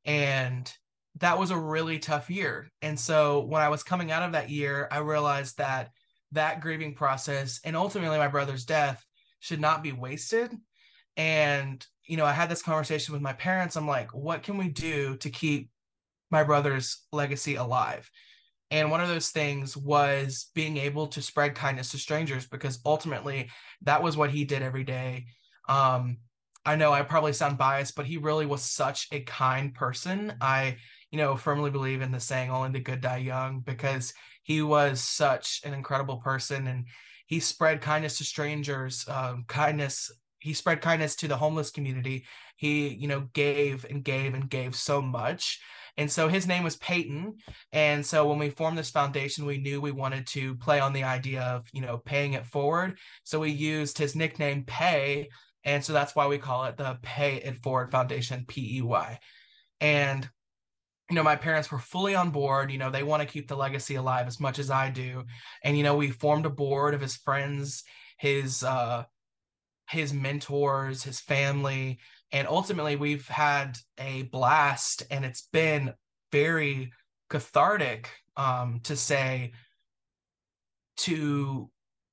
And 0.05 0.73
that 1.21 1.39
was 1.39 1.51
a 1.51 1.59
really 1.59 1.99
tough 1.99 2.29
year. 2.29 2.71
And 2.83 2.99
so 2.99 3.45
when 3.45 3.63
I 3.63 3.69
was 3.69 3.83
coming 3.83 4.11
out 4.11 4.23
of 4.23 4.33
that 4.33 4.51
year, 4.51 4.89
I 4.91 4.99
realized 4.99 5.59
that 5.59 5.91
that 6.33 6.61
grieving 6.61 6.95
process 6.95 7.61
and 7.65 7.77
ultimately 7.77 8.19
my 8.19 8.29
brother's 8.29 8.65
death 8.65 9.05
should 9.39 9.61
not 9.61 9.83
be 9.83 9.93
wasted. 9.93 10.53
And, 11.17 11.85
you 12.07 12.17
know, 12.17 12.25
I 12.25 12.33
had 12.33 12.49
this 12.49 12.63
conversation 12.63 13.13
with 13.13 13.23
my 13.23 13.33
parents. 13.33 13.77
I'm 13.77 13.87
like, 13.87 14.13
what 14.13 14.43
can 14.43 14.57
we 14.57 14.69
do 14.69 15.17
to 15.19 15.31
keep 15.31 15.71
my 16.31 16.43
brother's 16.43 17.03
legacy 17.13 17.55
alive? 17.55 18.11
And 18.71 18.91
one 18.91 19.01
of 19.01 19.09
those 19.09 19.29
things 19.29 19.77
was 19.77 20.51
being 20.55 20.79
able 20.79 21.07
to 21.09 21.23
spread 21.23 21.55
kindness 21.55 21.93
to 21.93 21.99
strangers 21.99 22.47
because 22.47 22.81
ultimately 22.85 23.51
that 23.83 24.03
was 24.03 24.17
what 24.17 24.31
he 24.31 24.45
did 24.45 24.63
every 24.63 24.83
day. 24.83 25.27
Um, 25.69 26.19
I 26.67 26.77
know 26.77 26.93
I 26.93 27.03
probably 27.03 27.35
sound 27.35 27.59
biased, 27.59 27.95
but 27.95 28.07
he 28.07 28.17
really 28.17 28.47
was 28.47 28.63
such 28.63 29.07
a 29.13 29.21
kind 29.21 29.75
person. 29.75 30.35
I 30.41 30.79
you 31.15 31.21
know, 31.21 31.37
firmly 31.37 31.71
believe 31.71 32.03
in 32.03 32.11
the 32.11 32.19
saying 32.19 32.51
only 32.51 32.71
the 32.71 32.81
good 32.81 33.01
die 33.01 33.19
young 33.19 33.61
because 33.61 34.13
he 34.43 34.63
was 34.63 35.01
such 35.01 35.61
an 35.65 35.73
incredible 35.73 36.17
person 36.17 36.67
and 36.67 36.89
he 37.29 37.39
spread 37.39 37.81
kindness 37.81 38.19
to 38.19 38.25
strangers, 38.25 39.07
um, 39.09 39.45
kindness. 39.47 40.11
He 40.41 40.55
spread 40.55 40.81
kindness 40.81 41.15
to 41.19 41.29
the 41.29 41.37
homeless 41.37 41.71
community. 41.71 42.27
He, 42.57 42.89
you 42.89 43.07
know, 43.07 43.29
gave 43.33 43.87
and 43.89 44.03
gave 44.03 44.35
and 44.35 44.51
gave 44.51 44.75
so 44.75 45.01
much. 45.01 45.61
And 45.97 46.11
so 46.11 46.27
his 46.27 46.49
name 46.49 46.65
was 46.65 46.75
Peyton. 46.79 47.37
And 47.71 48.05
so 48.05 48.27
when 48.27 48.41
we 48.41 48.51
formed 48.51 48.77
this 48.77 48.91
foundation, 48.91 49.47
we 49.47 49.59
knew 49.59 49.81
we 49.81 49.93
wanted 49.93 50.27
to 50.27 50.57
play 50.57 50.81
on 50.81 50.93
the 50.93 51.05
idea 51.05 51.43
of, 51.43 51.65
you 51.73 51.81
know, 51.81 51.99
paying 51.99 52.33
it 52.33 52.45
forward. 52.45 52.99
So 53.23 53.39
we 53.39 53.53
used 53.53 53.99
his 53.99 54.17
nickname 54.17 54.65
Pay. 54.65 55.29
And 55.63 55.85
so 55.85 55.93
that's 55.93 56.17
why 56.17 56.27
we 56.27 56.39
call 56.39 56.65
it 56.65 56.77
the 56.77 56.99
Pay 57.03 57.37
It 57.37 57.63
Forward 57.63 57.93
Foundation, 57.93 58.47
P 58.49 58.79
E 58.79 58.83
Y. 58.83 59.21
And 59.81 60.29
you 61.11 61.17
know 61.17 61.23
my 61.23 61.37
parents 61.37 61.71
were 61.71 61.79
fully 61.79 62.15
on 62.15 62.31
board 62.31 62.71
you 62.71 62.79
know 62.79 62.91
they 62.91 63.03
want 63.03 63.21
to 63.21 63.29
keep 63.29 63.49
the 63.49 63.57
legacy 63.57 63.97
alive 63.97 64.27
as 64.27 64.41
much 64.41 64.59
as 64.59 64.71
i 64.71 64.91
do. 64.91 65.25
And 65.63 65.77
you 65.77 65.83
know 65.83 65.97
we 65.97 66.11
formed 66.11 66.47
a 66.47 66.51
board 66.51 66.95
of 66.95 67.01
his 67.01 67.17
friends 67.17 67.85
his 68.19 68.63
uh 68.63 69.05
his 69.91 70.15
mentors 70.15 71.03
his 71.03 71.21
family 71.21 71.99
and 72.33 72.49
ultimately 72.49 72.97
we've 72.97 73.29
had 73.29 73.77
a 73.99 74.23
blast 74.23 75.03
and 75.11 75.25
it's 75.25 75.49
been 75.53 75.93
very 76.33 76.93
cathartic 77.29 78.09
um 78.37 78.81
to 78.85 78.97
say 78.97 79.53
to 80.97 81.71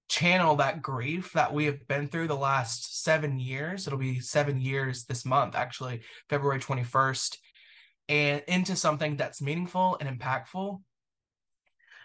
channel 0.09 0.57
that 0.57 0.81
grief 0.81 1.31
that 1.31 1.53
we 1.53 1.63
have 1.63 1.87
been 1.87 2.05
through 2.09 2.27
the 2.27 2.35
last 2.35 3.01
7 3.01 3.39
years. 3.39 3.87
It'll 3.87 3.97
be 3.97 4.19
7 4.19 4.59
years 4.59 5.05
this 5.05 5.23
month 5.23 5.55
actually 5.55 6.01
February 6.29 6.59
21st 6.59 7.37
and 8.09 8.43
into 8.47 8.75
something 8.75 9.15
that's 9.17 9.41
meaningful 9.41 9.97
and 9.99 10.19
impactful. 10.19 10.81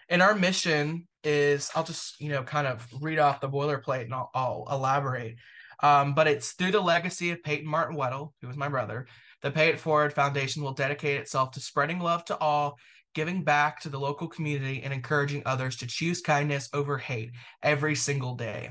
And 0.09 0.23
our 0.23 0.35
mission 0.35 1.09
is, 1.25 1.71
I'll 1.75 1.85
just, 1.85 2.21
you 2.21 2.29
know, 2.29 2.45
kind 2.45 2.67
of 2.67 2.87
read 3.01 3.19
off 3.19 3.41
the 3.41 3.49
boilerplate 3.49 4.05
and 4.05 4.15
I'll, 4.15 4.31
I'll 4.35 4.67
elaborate. 4.71 5.37
Um, 5.83 6.15
but 6.15 6.27
it's 6.27 6.53
through 6.53 6.71
the 6.71 6.81
legacy 6.81 7.33
of 7.33 7.43
Peyton 7.43 7.69
Martin 7.69 7.97
Weddle, 7.97 8.33
who 8.41 8.47
was 8.47 8.57
my 8.57 8.69
brother, 8.69 9.07
the 9.43 9.51
Pay 9.51 9.69
It 9.69 9.81
Forward 9.81 10.13
Foundation 10.13 10.63
will 10.63 10.73
dedicate 10.73 11.21
itself 11.21 11.51
to 11.53 11.61
spreading 11.61 11.99
love 11.99 12.25
to 12.27 12.39
all, 12.39 12.79
giving 13.15 13.43
back 13.43 13.81
to 13.81 13.89
the 13.89 14.01
local 14.01 14.29
community, 14.29 14.83
and 14.83 14.93
encouraging 14.93 15.43
others 15.45 15.77
to 15.77 15.87
choose 15.87 16.21
kindness 16.21 16.69
over 16.73 16.99
hate 16.99 17.33
every 17.63 17.95
single 17.95 18.35
day. 18.35 18.71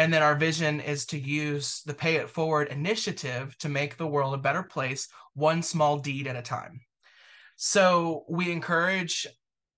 And 0.00 0.10
then 0.10 0.22
our 0.22 0.34
vision 0.34 0.80
is 0.80 1.04
to 1.06 1.18
use 1.18 1.82
the 1.84 1.92
Pay 1.92 2.14
It 2.14 2.30
Forward 2.30 2.68
initiative 2.68 3.54
to 3.58 3.68
make 3.68 3.98
the 3.98 4.06
world 4.06 4.32
a 4.32 4.38
better 4.38 4.62
place, 4.62 5.08
one 5.34 5.62
small 5.62 5.98
deed 5.98 6.26
at 6.26 6.36
a 6.36 6.40
time. 6.40 6.80
So 7.56 8.24
we 8.26 8.50
encourage 8.50 9.26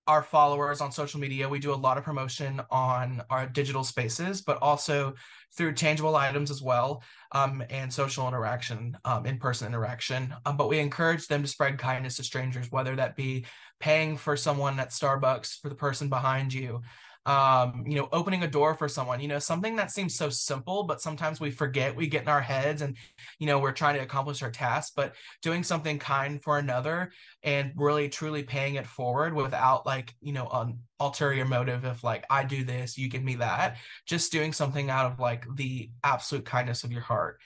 our 0.07 0.23
followers 0.23 0.81
on 0.81 0.93
social 0.93 1.19
media. 1.19 1.49
We 1.49 1.59
do 1.59 1.75
a 1.75 1.75
lot 1.75 1.99
of 1.99 2.05
promotion 2.05 2.63
on 2.71 3.23
our 3.31 3.47
digital 3.47 3.83
spaces, 3.83 4.43
but 4.43 4.59
also 4.63 5.15
through 5.57 5.73
tangible 5.73 6.15
items 6.15 6.53
as 6.53 6.63
well 6.63 7.03
um, 7.33 7.65
and 7.69 7.93
social 7.93 8.29
interaction, 8.29 8.97
um, 9.05 9.27
in 9.27 9.39
person 9.39 9.67
interaction. 9.67 10.37
Um, 10.47 10.57
but 10.57 10.69
we 10.69 10.79
encourage 10.79 11.27
them 11.27 11.43
to 11.43 11.49
spread 11.49 11.79
kindness 11.79 12.15
to 12.19 12.23
strangers, 12.23 12.71
whether 12.71 12.95
that 12.95 13.17
be 13.17 13.45
paying 13.81 14.17
for 14.17 14.37
someone 14.37 14.79
at 14.79 14.91
Starbucks 14.91 15.61
for 15.61 15.69
the 15.69 15.75
person 15.75 16.09
behind 16.09 16.55
you, 16.55 16.83
um, 17.25 17.85
you 17.87 17.97
know, 17.97 18.09
opening 18.11 18.43
a 18.43 18.49
door 18.49 18.75
for 18.75 18.89
someone, 18.89 19.21
you 19.21 19.29
know, 19.29 19.39
something 19.39 19.77
that 19.77 19.93
seems 19.93 20.17
so 20.17 20.29
simple, 20.29 20.83
but 20.83 21.01
sometimes 21.01 21.41
we 21.41 21.53
forget, 21.53 21.95
we 21.95 22.09
get 22.09 22.23
in 22.23 22.29
our 22.29 22.41
heads 22.41 22.83
and, 22.83 22.97
you 23.39 23.47
know, 23.47 23.61
we're 23.61 23.73
trying 23.73 23.95
to 23.95 24.03
accomplish 24.03 24.43
our 24.43 24.51
task, 24.51 24.95
but 24.97 25.15
doing 25.41 25.63
something 25.63 26.01
kind 26.01 26.43
for 26.43 26.59
another 26.59 27.13
and 27.45 27.73
really 27.77 28.09
truly 28.09 28.43
paying 28.43 28.75
it 28.75 28.87
forward 28.87 29.35
without 29.35 29.87
like, 29.87 30.15
you 30.21 30.33
know, 30.33 30.49
an 30.53 30.79
ulterior 30.99 31.45
motive 31.45 31.85
of 31.85 32.03
like, 32.03 32.25
I 32.29 32.43
do 32.43 32.65
this, 32.65 32.99
you 32.99 33.09
give 33.09 33.23
me 33.23 33.37
that, 33.37 33.77
just 34.05 34.33
doing 34.33 34.53
something 34.53 34.91
out 34.91 35.13
of 35.13 35.21
like 35.21 35.47
the 35.55 35.91
absolute 36.03 36.45
kindness 36.45 36.83
of 36.83 36.91
your 36.91 37.03
heart 37.03 37.39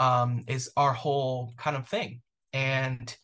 um, 0.00 0.42
is 0.48 0.72
our 0.76 0.92
whole 0.92 1.54
kind 1.56 1.76
of 1.76 1.86
thing. 1.86 2.20
And 2.52 3.16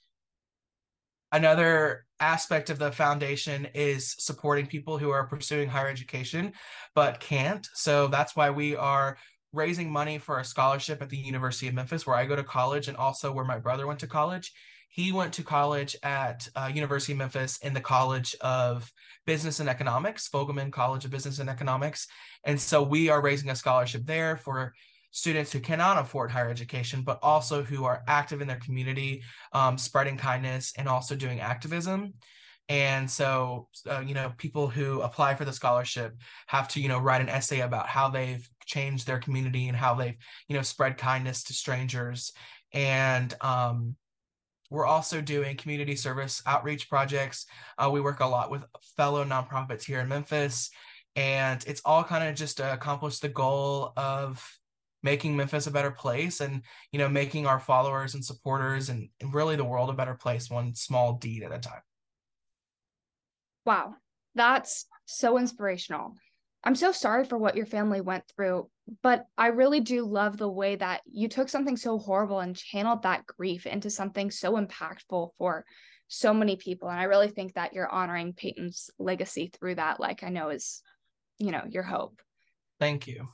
another 1.32 2.05
aspect 2.20 2.70
of 2.70 2.78
the 2.78 2.90
foundation 2.90 3.68
is 3.74 4.14
supporting 4.18 4.66
people 4.66 4.98
who 4.98 5.10
are 5.10 5.26
pursuing 5.26 5.68
higher 5.68 5.88
education 5.88 6.52
but 6.94 7.20
can't. 7.20 7.68
So 7.74 8.08
that's 8.08 8.34
why 8.34 8.50
we 8.50 8.74
are 8.76 9.18
raising 9.52 9.90
money 9.90 10.18
for 10.18 10.38
a 10.38 10.44
scholarship 10.44 11.02
at 11.02 11.08
the 11.08 11.16
University 11.16 11.68
of 11.68 11.74
Memphis, 11.74 12.06
where 12.06 12.16
I 12.16 12.26
go 12.26 12.36
to 12.36 12.44
college, 12.44 12.88
and 12.88 12.96
also 12.96 13.32
where 13.32 13.44
my 13.44 13.58
brother 13.58 13.86
went 13.86 14.00
to 14.00 14.06
college. 14.06 14.52
He 14.88 15.12
went 15.12 15.32
to 15.34 15.42
college 15.42 15.96
at 16.02 16.48
uh, 16.56 16.70
University 16.72 17.12
of 17.12 17.18
Memphis 17.18 17.58
in 17.58 17.74
the 17.74 17.80
College 17.80 18.34
of 18.40 18.90
Business 19.26 19.60
and 19.60 19.68
Economics, 19.68 20.28
Fogelman 20.28 20.72
College 20.72 21.04
of 21.04 21.10
Business 21.10 21.38
and 21.38 21.50
Economics, 21.50 22.06
and 22.44 22.60
so 22.60 22.82
we 22.82 23.08
are 23.08 23.20
raising 23.20 23.50
a 23.50 23.56
scholarship 23.56 24.06
there 24.06 24.36
for 24.36 24.72
students 25.16 25.50
who 25.50 25.60
cannot 25.60 25.96
afford 25.96 26.30
higher 26.30 26.50
education, 26.50 27.00
but 27.00 27.18
also 27.22 27.62
who 27.62 27.86
are 27.86 28.02
active 28.06 28.42
in 28.42 28.46
their 28.46 28.58
community, 28.58 29.22
um, 29.54 29.78
spreading 29.78 30.18
kindness 30.18 30.74
and 30.76 30.86
also 30.86 31.16
doing 31.16 31.40
activism. 31.40 32.12
And 32.68 33.10
so, 33.10 33.68
uh, 33.88 34.00
you 34.00 34.12
know, 34.12 34.34
people 34.36 34.68
who 34.68 35.00
apply 35.00 35.34
for 35.34 35.46
the 35.46 35.54
scholarship 35.54 36.12
have 36.48 36.68
to, 36.68 36.82
you 36.82 36.88
know, 36.88 36.98
write 36.98 37.22
an 37.22 37.30
essay 37.30 37.60
about 37.60 37.86
how 37.86 38.10
they've 38.10 38.46
changed 38.66 39.06
their 39.06 39.18
community 39.18 39.68
and 39.68 39.76
how 39.76 39.94
they've, 39.94 40.16
you 40.48 40.54
know, 40.54 40.60
spread 40.60 40.98
kindness 40.98 41.44
to 41.44 41.54
strangers. 41.54 42.34
And 42.74 43.32
um, 43.40 43.96
we're 44.68 44.84
also 44.84 45.22
doing 45.22 45.56
community 45.56 45.96
service 45.96 46.42
outreach 46.44 46.90
projects. 46.90 47.46
Uh, 47.78 47.88
we 47.90 48.02
work 48.02 48.20
a 48.20 48.26
lot 48.26 48.50
with 48.50 48.64
fellow 48.98 49.24
nonprofits 49.24 49.84
here 49.84 50.00
in 50.00 50.08
Memphis. 50.08 50.68
And 51.14 51.64
it's 51.66 51.80
all 51.86 52.04
kind 52.04 52.28
of 52.28 52.34
just 52.34 52.58
to 52.58 52.70
accomplish 52.70 53.20
the 53.20 53.30
goal 53.30 53.94
of 53.96 54.46
making 55.06 55.36
Memphis 55.36 55.68
a 55.68 55.70
better 55.70 55.92
place 55.92 56.40
and 56.40 56.62
you 56.90 56.98
know 56.98 57.08
making 57.08 57.46
our 57.46 57.60
followers 57.60 58.14
and 58.14 58.24
supporters 58.24 58.88
and, 58.88 59.08
and 59.20 59.32
really 59.32 59.54
the 59.54 59.64
world 59.64 59.88
a 59.88 59.92
better 59.92 60.14
place 60.14 60.50
one 60.50 60.74
small 60.74 61.14
deed 61.14 61.44
at 61.44 61.52
a 61.52 61.58
time. 61.58 61.80
Wow, 63.64 63.94
that's 64.34 64.86
so 65.06 65.38
inspirational. 65.38 66.14
I'm 66.64 66.74
so 66.74 66.90
sorry 66.90 67.24
for 67.24 67.38
what 67.38 67.56
your 67.56 67.66
family 67.66 68.00
went 68.00 68.24
through, 68.34 68.68
but 69.00 69.26
I 69.38 69.48
really 69.48 69.78
do 69.78 70.04
love 70.04 70.36
the 70.36 70.50
way 70.50 70.74
that 70.74 71.02
you 71.06 71.28
took 71.28 71.48
something 71.48 71.76
so 71.76 71.96
horrible 71.96 72.40
and 72.40 72.56
channeled 72.56 73.04
that 73.04 73.24
grief 73.24 73.66
into 73.66 73.88
something 73.88 74.32
so 74.32 74.56
impactful 74.56 75.30
for 75.38 75.64
so 76.08 76.34
many 76.34 76.56
people. 76.56 76.88
And 76.88 76.98
I 76.98 77.04
really 77.04 77.28
think 77.28 77.54
that 77.54 77.72
you're 77.72 77.88
honoring 77.88 78.32
Peyton's 78.32 78.90
legacy 78.98 79.52
through 79.52 79.76
that, 79.76 80.00
like 80.00 80.24
I 80.24 80.28
know 80.28 80.48
is, 80.48 80.82
you 81.38 81.52
know, 81.52 81.62
your 81.68 81.84
hope. 81.84 82.20
Thank 82.80 83.06
you. 83.06 83.28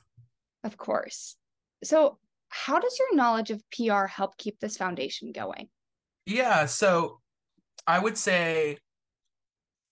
Of 0.63 0.77
course. 0.77 1.35
So, 1.83 2.17
how 2.49 2.79
does 2.79 2.97
your 2.99 3.15
knowledge 3.15 3.49
of 3.49 3.63
PR 3.71 4.05
help 4.05 4.37
keep 4.37 4.59
this 4.59 4.77
foundation 4.77 5.31
going? 5.31 5.69
Yeah, 6.25 6.65
so 6.65 7.19
I 7.87 7.99
would 7.99 8.17
say 8.17 8.77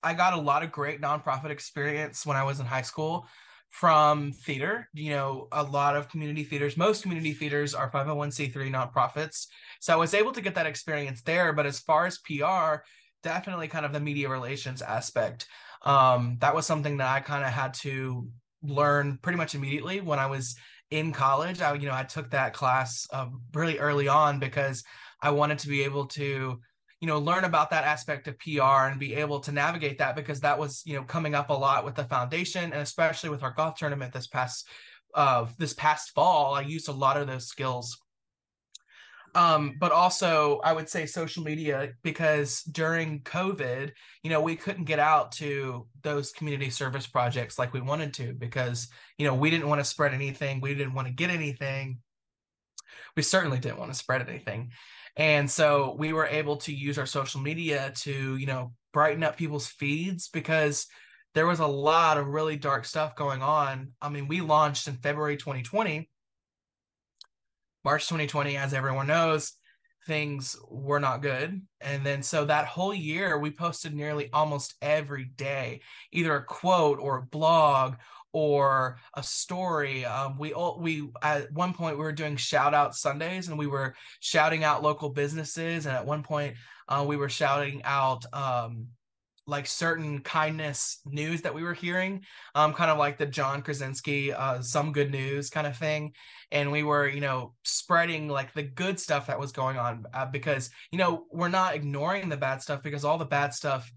I 0.03 0.13
got 0.13 0.33
a 0.33 0.41
lot 0.41 0.63
of 0.63 0.71
great 0.71 1.01
nonprofit 1.01 1.49
experience 1.49 2.25
when 2.25 2.37
I 2.37 2.43
was 2.43 2.59
in 2.59 2.65
high 2.65 2.81
school 2.81 3.27
from 3.69 4.31
theater. 4.31 4.87
You 4.93 5.11
know, 5.11 5.47
a 5.51 5.63
lot 5.63 5.95
of 5.95 6.09
community 6.09 6.43
theaters, 6.43 6.77
most 6.77 7.01
community 7.01 7.33
theaters 7.33 7.73
are 7.73 7.89
501c3 7.89 8.53
nonprofits. 8.71 9.47
So 9.79 9.93
I 9.93 9.97
was 9.97 10.13
able 10.13 10.31
to 10.33 10.41
get 10.41 10.55
that 10.55 10.65
experience 10.65 11.21
there. 11.23 11.53
But 11.53 11.65
as 11.65 11.79
far 11.79 12.05
as 12.05 12.19
PR, 12.19 12.83
definitely 13.23 13.67
kind 13.67 13.85
of 13.85 13.93
the 13.93 13.99
media 13.99 14.29
relations 14.29 14.81
aspect. 14.81 15.47
Um, 15.83 16.37
that 16.41 16.55
was 16.55 16.65
something 16.65 16.97
that 16.97 17.09
I 17.09 17.19
kind 17.21 17.43
of 17.43 17.51
had 17.51 17.73
to 17.75 18.27
learn 18.63 19.17
pretty 19.21 19.37
much 19.37 19.55
immediately 19.55 20.01
when 20.01 20.19
I 20.19 20.27
was 20.27 20.55
in 20.91 21.11
college. 21.11 21.61
I, 21.61 21.73
you 21.73 21.87
know, 21.87 21.95
I 21.95 22.03
took 22.03 22.29
that 22.31 22.53
class 22.53 23.07
uh, 23.11 23.27
really 23.53 23.79
early 23.79 24.07
on 24.07 24.39
because 24.39 24.83
I 25.21 25.31
wanted 25.31 25.59
to 25.59 25.67
be 25.67 25.83
able 25.83 26.05
to 26.07 26.59
you 26.99 27.07
know 27.07 27.17
learn 27.17 27.43
about 27.43 27.71
that 27.71 27.83
aspect 27.83 28.27
of 28.27 28.37
PR 28.39 28.87
and 28.87 28.99
be 28.99 29.15
able 29.15 29.39
to 29.39 29.51
navigate 29.51 29.97
that 29.97 30.15
because 30.15 30.39
that 30.41 30.59
was 30.59 30.83
you 30.85 30.95
know 30.95 31.03
coming 31.03 31.33
up 31.33 31.49
a 31.49 31.53
lot 31.53 31.83
with 31.83 31.95
the 31.95 32.03
foundation 32.03 32.65
and 32.65 32.81
especially 32.81 33.29
with 33.29 33.41
our 33.43 33.51
golf 33.51 33.75
tournament 33.75 34.13
this 34.13 34.27
past 34.27 34.67
uh 35.15 35.45
this 35.57 35.73
past 35.73 36.11
fall 36.11 36.53
I 36.53 36.61
used 36.61 36.87
a 36.87 36.93
lot 36.93 37.17
of 37.17 37.27
those 37.27 37.47
skills 37.47 37.97
um 39.35 39.75
but 39.79 39.91
also 39.91 40.59
I 40.63 40.73
would 40.73 40.89
say 40.89 41.05
social 41.05 41.43
media 41.43 41.89
because 42.03 42.63
during 42.63 43.21
covid 43.21 43.91
you 44.23 44.29
know 44.29 44.41
we 44.41 44.55
couldn't 44.55 44.85
get 44.85 44.99
out 44.99 45.31
to 45.33 45.87
those 46.01 46.31
community 46.31 46.69
service 46.69 47.07
projects 47.07 47.57
like 47.57 47.73
we 47.73 47.81
wanted 47.81 48.13
to 48.15 48.33
because 48.33 48.89
you 49.17 49.25
know 49.25 49.35
we 49.35 49.49
didn't 49.49 49.69
want 49.69 49.79
to 49.79 49.85
spread 49.85 50.13
anything 50.13 50.61
we 50.61 50.75
didn't 50.75 50.93
want 50.93 51.07
to 51.07 51.13
get 51.13 51.29
anything 51.29 51.99
we 53.15 53.23
certainly 53.23 53.59
didn't 53.59 53.79
want 53.79 53.91
to 53.91 53.97
spread 53.97 54.27
anything 54.27 54.71
and 55.17 55.49
so 55.49 55.95
we 55.97 56.13
were 56.13 56.25
able 56.25 56.57
to 56.57 56.73
use 56.73 56.97
our 56.97 57.05
social 57.05 57.41
media 57.41 57.91
to, 57.97 58.37
you 58.37 58.45
know, 58.45 58.73
brighten 58.93 59.23
up 59.23 59.37
people's 59.37 59.67
feeds 59.67 60.29
because 60.29 60.87
there 61.33 61.47
was 61.47 61.59
a 61.59 61.67
lot 61.67 62.17
of 62.17 62.27
really 62.27 62.55
dark 62.55 62.85
stuff 62.85 63.15
going 63.15 63.41
on. 63.41 63.91
I 64.01 64.09
mean, 64.09 64.27
we 64.27 64.41
launched 64.41 64.87
in 64.87 64.95
February 64.95 65.37
2020. 65.37 66.09
March 67.83 68.07
2020, 68.07 68.57
as 68.57 68.73
everyone 68.73 69.07
knows, 69.07 69.53
things 70.07 70.55
were 70.69 70.99
not 70.99 71.21
good. 71.21 71.61
And 71.79 72.05
then 72.05 72.23
so 72.23 72.45
that 72.45 72.65
whole 72.65 72.93
year, 72.93 73.37
we 73.37 73.51
posted 73.51 73.93
nearly 73.93 74.29
almost 74.33 74.75
every 74.81 75.25
day, 75.25 75.81
either 76.11 76.35
a 76.35 76.45
quote 76.45 76.99
or 76.99 77.17
a 77.17 77.23
blog 77.23 77.95
or 78.33 78.97
a 79.15 79.23
story. 79.23 80.05
Um, 80.05 80.37
we 80.37 80.53
all 80.53 80.79
we 80.79 81.09
at 81.21 81.51
one 81.51 81.73
point 81.73 81.97
we 81.97 82.03
were 82.03 82.11
doing 82.11 82.37
shout 82.37 82.73
out 82.73 82.95
Sundays 82.95 83.47
and 83.47 83.57
we 83.57 83.67
were 83.67 83.95
shouting 84.19 84.63
out 84.63 84.83
local 84.83 85.09
businesses, 85.09 85.85
and 85.85 85.95
at 85.95 86.05
one 86.05 86.23
point 86.23 86.55
uh, 86.87 87.03
we 87.07 87.17
were 87.17 87.29
shouting 87.29 87.81
out 87.83 88.25
um, 88.33 88.87
like 89.47 89.67
certain 89.67 90.21
kindness 90.21 90.99
news 91.05 91.41
that 91.41 91.53
we 91.53 91.63
were 91.63 91.73
hearing, 91.73 92.23
um, 92.55 92.73
kind 92.73 92.91
of 92.91 92.97
like 92.97 93.17
the 93.17 93.25
John 93.25 93.61
Krasinski, 93.61 94.31
uh, 94.31 94.61
some 94.61 94.91
good 94.91 95.11
news 95.11 95.49
kind 95.49 95.67
of 95.67 95.77
thing. 95.77 96.13
And 96.51 96.71
we 96.71 96.83
were, 96.83 97.07
you 97.07 97.21
know, 97.21 97.53
spreading 97.63 98.27
like 98.27 98.53
the 98.53 98.63
good 98.63 98.99
stuff 98.99 99.27
that 99.27 99.39
was 99.39 99.51
going 99.51 99.77
on 99.77 100.05
uh, 100.13 100.25
because, 100.25 100.69
you 100.91 100.97
know, 100.97 101.25
we're 101.31 101.49
not 101.49 101.75
ignoring 101.75 102.29
the 102.29 102.37
bad 102.37 102.61
stuff 102.61 102.83
because 102.83 103.05
all 103.05 103.17
the 103.17 103.25
bad 103.25 103.53
stuff 103.53 103.91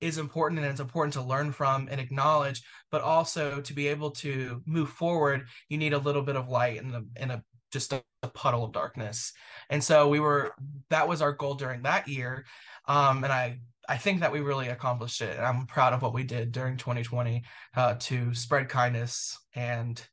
is 0.00 0.18
important 0.18 0.60
and 0.60 0.68
it's 0.68 0.80
important 0.80 1.14
to 1.14 1.22
learn 1.22 1.50
from 1.50 1.88
and 1.90 1.98
acknowledge 1.98 2.62
but 2.90 3.00
also 3.00 3.62
to 3.62 3.72
be 3.72 3.88
able 3.88 4.10
to 4.10 4.62
move 4.66 4.90
forward 4.90 5.46
you 5.70 5.78
need 5.78 5.94
a 5.94 5.98
little 5.98 6.20
bit 6.20 6.36
of 6.36 6.50
light 6.50 6.76
in 6.76 6.94
a 6.94 7.22
in 7.22 7.30
a 7.30 7.42
just 7.72 7.94
a, 7.94 8.02
a 8.22 8.28
puddle 8.28 8.64
of 8.64 8.72
darkness. 8.72 9.32
And 9.70 9.82
so 9.82 10.08
we 10.08 10.20
were 10.20 10.52
that 10.90 11.08
was 11.08 11.22
our 11.22 11.32
goal 11.32 11.54
during 11.54 11.82
that 11.82 12.08
year 12.08 12.44
um, 12.88 13.24
and 13.24 13.32
i 13.32 13.58
i 13.88 13.96
think 13.96 14.20
that 14.20 14.32
we 14.32 14.40
really 14.40 14.68
accomplished 14.68 15.20
it 15.20 15.36
and 15.36 15.44
i'm 15.44 15.66
proud 15.66 15.92
of 15.92 16.02
what 16.02 16.14
we 16.14 16.24
did 16.24 16.52
during 16.52 16.76
2020 16.76 17.42
uh, 17.76 17.94
to 17.98 18.34
spread 18.34 18.68
kindness 18.68 19.38
and 19.54 20.06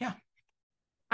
yeah 0.00 0.12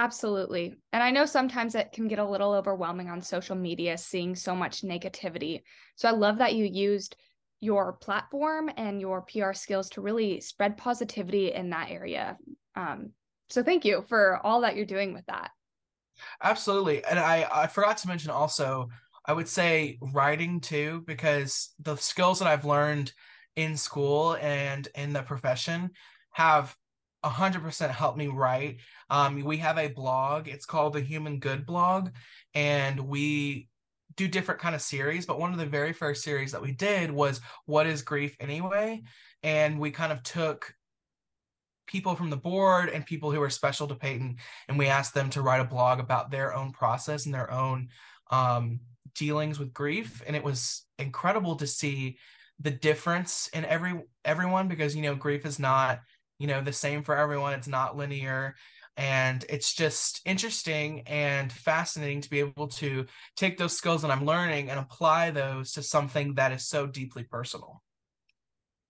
Absolutely. 0.00 0.76
And 0.94 1.02
I 1.02 1.10
know 1.10 1.26
sometimes 1.26 1.74
it 1.74 1.92
can 1.92 2.08
get 2.08 2.18
a 2.18 2.24
little 2.26 2.54
overwhelming 2.54 3.10
on 3.10 3.20
social 3.20 3.54
media 3.54 3.98
seeing 3.98 4.34
so 4.34 4.56
much 4.56 4.80
negativity. 4.80 5.60
So 5.96 6.08
I 6.08 6.12
love 6.12 6.38
that 6.38 6.54
you 6.54 6.64
used 6.64 7.16
your 7.60 7.92
platform 7.92 8.70
and 8.78 8.98
your 8.98 9.20
PR 9.20 9.52
skills 9.52 9.90
to 9.90 10.00
really 10.00 10.40
spread 10.40 10.78
positivity 10.78 11.52
in 11.52 11.68
that 11.68 11.90
area. 11.90 12.38
Um, 12.74 13.10
so 13.50 13.62
thank 13.62 13.84
you 13.84 14.02
for 14.08 14.40
all 14.42 14.62
that 14.62 14.74
you're 14.74 14.86
doing 14.86 15.12
with 15.12 15.26
that. 15.26 15.50
Absolutely. 16.42 17.04
And 17.04 17.18
I, 17.18 17.46
I 17.52 17.66
forgot 17.66 17.98
to 17.98 18.08
mention 18.08 18.30
also, 18.30 18.88
I 19.26 19.34
would 19.34 19.48
say 19.48 19.98
writing 20.00 20.60
too, 20.60 21.04
because 21.06 21.74
the 21.78 21.96
skills 21.96 22.38
that 22.38 22.48
I've 22.48 22.64
learned 22.64 23.12
in 23.54 23.76
school 23.76 24.38
and 24.40 24.88
in 24.94 25.12
the 25.12 25.20
profession 25.22 25.90
have 26.32 26.74
100% 27.24 27.90
helped 27.90 28.18
me 28.18 28.28
write. 28.28 28.78
Um, 29.08 29.42
we 29.42 29.58
have 29.58 29.78
a 29.78 29.88
blog, 29.88 30.48
it's 30.48 30.66
called 30.66 30.94
the 30.94 31.00
Human 31.00 31.38
Good 31.38 31.66
blog, 31.66 32.10
and 32.54 33.00
we 33.00 33.68
do 34.16 34.28
different 34.28 34.60
kind 34.60 34.74
of 34.74 34.82
series, 34.82 35.26
but 35.26 35.38
one 35.38 35.52
of 35.52 35.58
the 35.58 35.66
very 35.66 35.92
first 35.92 36.22
series 36.22 36.52
that 36.52 36.62
we 36.62 36.72
did 36.72 37.10
was 37.10 37.40
what 37.66 37.86
is 37.86 38.02
grief 38.02 38.36
anyway? 38.40 39.02
And 39.42 39.78
we 39.78 39.90
kind 39.90 40.12
of 40.12 40.22
took 40.22 40.74
people 41.86 42.14
from 42.14 42.30
the 42.30 42.36
board 42.36 42.88
and 42.88 43.04
people 43.04 43.30
who 43.32 43.42
are 43.42 43.50
special 43.50 43.88
to 43.88 43.94
Peyton, 43.94 44.36
and 44.68 44.78
we 44.78 44.86
asked 44.86 45.14
them 45.14 45.30
to 45.30 45.42
write 45.42 45.60
a 45.60 45.64
blog 45.64 46.00
about 46.00 46.30
their 46.30 46.54
own 46.54 46.72
process 46.72 47.26
and 47.26 47.34
their 47.34 47.50
own 47.50 47.88
um, 48.30 48.80
dealings 49.14 49.58
with 49.58 49.72
grief. 49.72 50.22
And 50.26 50.36
it 50.36 50.44
was 50.44 50.84
incredible 50.98 51.56
to 51.56 51.66
see 51.66 52.18
the 52.60 52.70
difference 52.70 53.48
in 53.54 53.64
every 53.64 54.02
everyone 54.24 54.68
because 54.68 54.94
you 54.94 55.02
know 55.02 55.14
grief 55.14 55.46
is 55.46 55.58
not 55.58 56.00
you 56.40 56.46
know 56.46 56.62
the 56.62 56.72
same 56.72 57.04
for 57.04 57.16
everyone. 57.16 57.52
It's 57.52 57.68
not 57.68 57.96
linear. 57.96 58.56
And 58.96 59.44
it's 59.48 59.72
just 59.72 60.20
interesting 60.24 61.02
and 61.06 61.52
fascinating 61.52 62.22
to 62.22 62.30
be 62.30 62.40
able 62.40 62.68
to 62.68 63.06
take 63.36 63.56
those 63.56 63.76
skills 63.76 64.02
that 64.02 64.10
i'm 64.10 64.26
learning 64.26 64.68
and 64.68 64.80
apply 64.80 65.30
those 65.30 65.72
to 65.72 65.82
something 65.82 66.34
that 66.34 66.52
is 66.52 66.66
so 66.66 66.86
deeply 66.86 67.22
personal. 67.22 67.82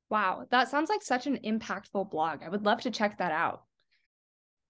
Wow 0.08 0.46
that 0.50 0.68
sounds 0.68 0.88
like 0.88 1.02
such 1.02 1.26
an 1.26 1.38
impactful 1.44 2.10
blog. 2.10 2.42
I 2.42 2.48
would 2.48 2.64
love 2.64 2.80
to 2.82 2.90
check 2.90 3.18
that 3.18 3.32
out. 3.32 3.64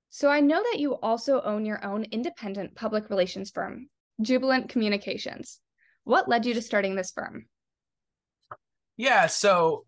So 0.08 0.28
i 0.28 0.40
know 0.40 0.62
that 0.72 0.80
you 0.80 0.94
also 0.94 1.40
own 1.42 1.64
your 1.64 1.84
own 1.84 2.04
independent 2.04 2.74
public 2.74 3.08
relations 3.10 3.50
firm 3.50 3.86
jubilant 4.20 4.68
communications. 4.68 5.60
What 6.04 6.28
led 6.28 6.44
you 6.44 6.54
to 6.54 6.62
starting 6.62 6.96
this 6.96 7.12
firm? 7.12 7.46
Yeah 8.96 9.26
so 9.26 9.86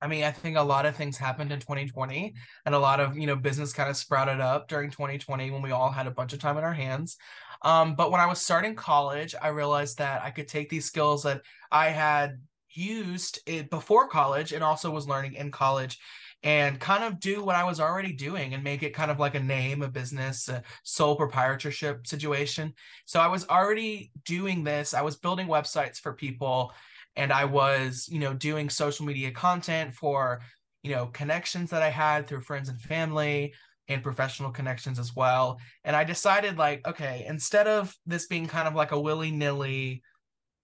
I 0.00 0.06
mean, 0.06 0.24
I 0.24 0.32
think 0.32 0.56
a 0.56 0.62
lot 0.62 0.86
of 0.86 0.96
things 0.96 1.16
happened 1.16 1.50
in 1.50 1.60
2020 1.60 2.34
and 2.66 2.74
a 2.74 2.78
lot 2.78 3.00
of, 3.00 3.16
you 3.16 3.26
know, 3.26 3.36
business 3.36 3.72
kind 3.72 3.88
of 3.88 3.96
sprouted 3.96 4.40
up 4.40 4.68
during 4.68 4.90
2020 4.90 5.50
when 5.50 5.62
we 5.62 5.70
all 5.70 5.90
had 5.90 6.06
a 6.06 6.10
bunch 6.10 6.32
of 6.32 6.40
time 6.40 6.58
in 6.58 6.64
our 6.64 6.74
hands. 6.74 7.16
Um, 7.62 7.94
but 7.94 8.10
when 8.10 8.20
I 8.20 8.26
was 8.26 8.42
starting 8.42 8.74
college, 8.74 9.34
I 9.40 9.48
realized 9.48 9.98
that 9.98 10.22
I 10.22 10.30
could 10.30 10.48
take 10.48 10.68
these 10.68 10.84
skills 10.84 11.22
that 11.22 11.42
I 11.72 11.88
had 11.88 12.38
used 12.70 13.38
it 13.46 13.70
before 13.70 14.08
college 14.08 14.52
and 14.52 14.62
also 14.62 14.90
was 14.90 15.08
learning 15.08 15.34
in 15.34 15.50
college 15.50 15.98
and 16.42 16.78
kind 16.78 17.02
of 17.02 17.18
do 17.18 17.42
what 17.42 17.56
I 17.56 17.64
was 17.64 17.80
already 17.80 18.12
doing 18.12 18.52
and 18.52 18.62
make 18.62 18.82
it 18.82 18.92
kind 18.92 19.10
of 19.10 19.18
like 19.18 19.34
a 19.34 19.40
name, 19.40 19.80
a 19.80 19.88
business, 19.88 20.48
a 20.48 20.62
sole 20.82 21.16
proprietorship 21.16 22.06
situation. 22.06 22.74
So 23.06 23.18
I 23.18 23.28
was 23.28 23.48
already 23.48 24.12
doing 24.26 24.62
this. 24.62 24.92
I 24.92 25.00
was 25.00 25.16
building 25.16 25.46
websites 25.46 25.98
for 25.98 26.12
people 26.12 26.72
and 27.16 27.32
I 27.32 27.44
was, 27.44 28.08
you 28.10 28.18
know, 28.18 28.34
doing 28.34 28.68
social 28.68 29.06
media 29.06 29.30
content 29.30 29.94
for, 29.94 30.40
you 30.82 30.92
know, 30.92 31.06
connections 31.06 31.70
that 31.70 31.82
I 31.82 31.90
had 31.90 32.26
through 32.26 32.42
friends 32.42 32.68
and 32.68 32.80
family 32.80 33.54
and 33.88 34.02
professional 34.02 34.50
connections 34.50 34.98
as 34.98 35.14
well. 35.14 35.58
And 35.84 35.94
I 35.94 36.04
decided 36.04 36.58
like, 36.58 36.86
okay, 36.86 37.24
instead 37.28 37.66
of 37.66 37.94
this 38.06 38.26
being 38.26 38.46
kind 38.46 38.66
of 38.66 38.74
like 38.74 38.92
a 38.92 39.00
willy-nilly, 39.00 40.02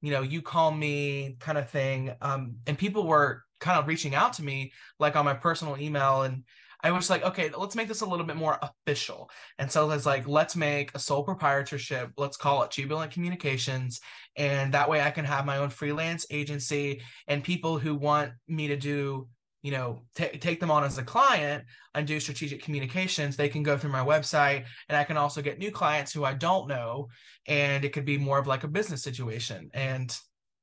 you 0.03 0.11
know, 0.11 0.23
you 0.23 0.43
call 0.43 0.71
me 0.73 1.37
kind 1.39 1.59
of 1.59 1.69
thing, 1.69 2.13
um, 2.23 2.57
and 2.67 2.79
people 2.79 3.07
were 3.07 3.43
kind 3.61 3.79
of 3.79 3.87
reaching 3.87 4.15
out 4.15 4.33
to 4.33 4.43
me 4.43 4.73
like 4.99 5.17
on 5.17 5.25
my 5.27 5.35
personal 5.35 5.77
email 5.79 6.23
and 6.23 6.45
I 6.83 6.91
was 6.91 7.11
like, 7.11 7.23
okay, 7.25 7.51
let's 7.57 7.77
make 7.77 7.89
this 7.89 8.01
a 8.01 8.07
little 8.07 8.25
bit 8.25 8.37
more 8.37 8.59
official. 8.63 9.31
And 9.59 9.71
so 9.71 9.91
it's 9.91 10.07
like, 10.07 10.27
let's 10.27 10.57
make 10.57 10.91
a 10.95 10.99
sole 10.99 11.23
proprietorship. 11.23 12.13
Let's 12.17 12.37
call 12.37 12.63
it 12.63 12.71
Jubilant 12.71 13.13
Communications. 13.13 14.01
And 14.37 14.73
that 14.75 14.89
way 14.89 15.01
I 15.03 15.11
can 15.11 15.25
have 15.25 15.45
my 15.45 15.59
own 15.59 15.71
freelance 15.71 16.27
agency 16.31 17.03
and 17.27 17.45
people 17.45 17.79
who 17.79 17.95
want 17.95 18.33
me 18.49 18.69
to 18.69 18.77
do, 18.77 19.29
you 19.63 19.73
know, 19.73 20.03
t- 20.15 20.39
take 20.39 20.61
them 20.61 20.71
on 20.71 20.85
as 20.85 20.97
a 20.97 21.03
client 21.03 21.65
and 21.95 22.07
do 22.07 22.19
strategic 22.19 22.63
communications. 22.63 23.37
They 23.37 23.49
can 23.49 23.63
go 23.63 23.77
through 23.77 23.93
my 23.93 24.05
website 24.05 24.65
and 24.89 24.97
I 24.97 25.05
can 25.05 25.17
also 25.17 25.43
get 25.43 25.59
new 25.59 25.71
clients 25.71 26.13
who 26.13 26.25
I 26.25 26.35
don't 26.35 26.69
know. 26.69 27.09
And 27.47 27.85
it 27.85 27.93
could 27.93 28.07
be 28.07 28.17
more 28.17 28.39
of 28.39 28.47
like 28.47 28.65
a 28.65 28.69
business 28.69 29.03
situation. 29.03 29.71
And 29.75 30.17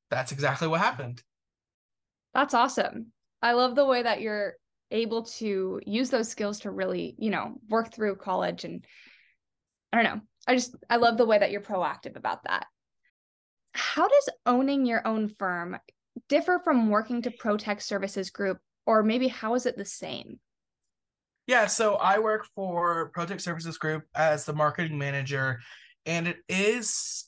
that's 0.09 0.31
exactly 0.31 0.67
what 0.67 0.79
happened. 0.79 1.21
That's 2.33 2.53
awesome. 2.53 3.11
I 3.41 3.53
love 3.53 3.75
the 3.75 3.85
way 3.85 4.01
that 4.01 4.21
you're 4.21 4.55
able 4.91 5.23
to 5.23 5.81
use 5.85 6.09
those 6.09 6.29
skills 6.29 6.61
to 6.61 6.71
really, 6.71 7.15
you 7.17 7.29
know, 7.29 7.55
work 7.69 7.93
through 7.93 8.15
college 8.15 8.63
and 8.63 8.85
I 9.91 10.01
don't 10.01 10.05
know. 10.05 10.21
I 10.47 10.55
just 10.55 10.75
I 10.89 10.97
love 10.97 11.17
the 11.17 11.25
way 11.25 11.37
that 11.37 11.51
you're 11.51 11.61
proactive 11.61 12.15
about 12.15 12.43
that. 12.43 12.65
How 13.73 14.07
does 14.07 14.29
owning 14.45 14.85
your 14.85 15.05
own 15.05 15.27
firm 15.27 15.77
differ 16.29 16.59
from 16.63 16.89
working 16.89 17.21
to 17.23 17.31
Protech 17.31 17.81
Services 17.81 18.29
Group 18.29 18.59
or 18.85 19.03
maybe 19.03 19.27
how 19.27 19.55
is 19.55 19.65
it 19.65 19.77
the 19.77 19.85
same? 19.85 20.39
Yeah, 21.47 21.67
so 21.67 21.95
I 21.95 22.19
work 22.19 22.47
for 22.55 23.11
Protech 23.11 23.39
Services 23.39 23.77
Group 23.77 24.03
as 24.15 24.45
the 24.45 24.53
marketing 24.53 24.97
manager 24.97 25.59
and 26.05 26.27
it 26.27 26.37
is 26.49 27.25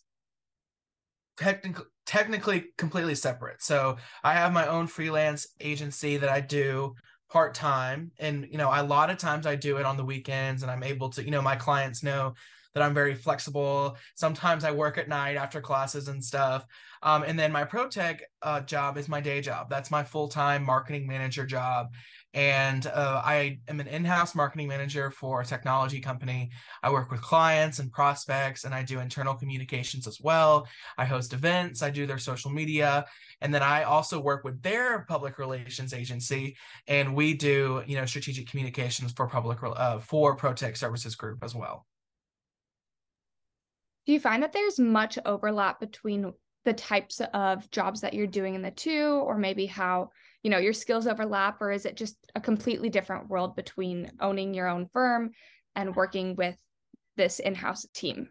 technically 1.38 1.86
technically 2.06 2.66
completely 2.78 3.14
separate. 3.14 3.62
So 3.62 3.98
I 4.24 4.34
have 4.34 4.52
my 4.52 4.68
own 4.68 4.88
freelance 4.88 5.48
agency 5.60 6.18
that 6.18 6.30
I 6.30 6.42
do 6.42 6.96
part 7.30 7.54
time 7.54 8.12
and 8.20 8.48
you 8.52 8.58
know 8.58 8.70
a 8.74 8.84
lot 8.84 9.10
of 9.10 9.18
times 9.18 9.46
I 9.46 9.56
do 9.56 9.78
it 9.78 9.86
on 9.86 9.98
the 9.98 10.04
weekends 10.04 10.64
and 10.64 10.72
I'm 10.72 10.84
able 10.84 11.10
to 11.12 11.24
you 11.24 11.32
know 11.32 11.42
my 11.42 11.56
clients 11.56 12.02
know 12.04 12.34
that 12.74 12.84
I'm 12.84 12.94
very 12.94 13.16
flexible. 13.16 13.98
Sometimes 14.16 14.64
I 14.64 14.72
work 14.72 14.98
at 14.98 15.10
night 15.10 15.36
after 15.36 15.62
classes 15.62 16.08
and 16.08 16.24
stuff. 16.24 16.66
Um, 17.02 17.24
and 17.24 17.40
then 17.40 17.52
my 17.52 17.64
ProTech 17.64 18.20
uh, 18.42 18.62
job 18.62 18.98
is 18.98 19.08
my 19.08 19.22
day 19.22 19.42
job. 19.42 19.70
That's 19.70 19.90
my 19.90 20.04
full 20.04 20.28
time 20.28 20.66
marketing 20.66 21.08
manager 21.08 21.46
job. 21.46 21.94
And 22.34 22.86
uh, 22.86 23.22
I 23.26 23.60
am 23.68 23.80
an 23.80 23.88
in 23.88 24.06
house 24.06 24.36
marketing 24.36 24.68
manager 24.68 25.10
for 25.10 25.42
a 25.42 25.46
technology 25.46 26.00
company. 26.00 26.52
I 26.84 26.92
work 26.92 27.10
with 27.10 27.22
clients 27.22 27.80
and 27.80 27.92
prospects, 27.92 28.66
and 28.66 28.74
I 28.74 28.84
do 28.84 29.00
internal 29.00 29.34
communications 29.34 30.06
as 30.06 30.20
well. 30.22 30.68
I 30.98 31.06
host 31.06 31.34
events, 31.34 31.82
I 31.82 31.90
do 31.90 32.06
their 32.06 32.20
social 32.20 32.52
media. 32.52 33.06
And 33.42 33.52
then 33.54 33.64
I 33.64 33.84
also 33.84 34.20
work 34.20 34.44
with 34.44 34.62
their 34.62 35.06
public 35.10 35.40
relations 35.40 35.94
agency, 35.94 36.56
and 36.88 37.16
we 37.16 37.34
do, 37.34 37.82
you 37.88 37.96
know, 37.96 38.06
strategic 38.06 38.48
communications 38.48 39.12
for 39.14 39.28
public 39.28 39.58
uh, 39.64 40.00
for 40.00 40.38
ProTech 40.38 40.78
Services 40.78 41.16
Group 41.16 41.44
as 41.44 41.56
well. 41.56 41.88
Do 44.10 44.14
you 44.14 44.20
find 44.20 44.42
that 44.42 44.54
there's 44.54 44.80
much 44.80 45.20
overlap 45.24 45.80
between 45.80 46.34
the 46.66 46.74
types 46.74 47.22
of 47.32 47.70
jobs 47.70 48.02
that 48.02 48.16
you're 48.16 48.26
doing 48.26 48.56
in 48.56 48.64
the 48.64 48.72
two, 48.72 49.22
or 49.24 49.38
maybe 49.38 49.68
how 49.68 50.10
you 50.42 50.50
know 50.50 50.58
your 50.58 50.74
skills 50.74 51.06
overlap, 51.06 51.62
or 51.62 51.72
is 51.72 51.86
it 51.86 51.96
just 51.96 52.18
a 52.34 52.42
completely 52.42 52.90
different 52.90 53.30
world 53.30 53.56
between 53.56 54.12
owning 54.20 54.56
your 54.56 54.68
own 54.68 54.90
firm 54.94 55.30
and 55.76 55.96
working 55.96 56.36
with 56.36 56.58
this 57.18 57.38
in-house 57.38 57.86
team? 57.94 58.30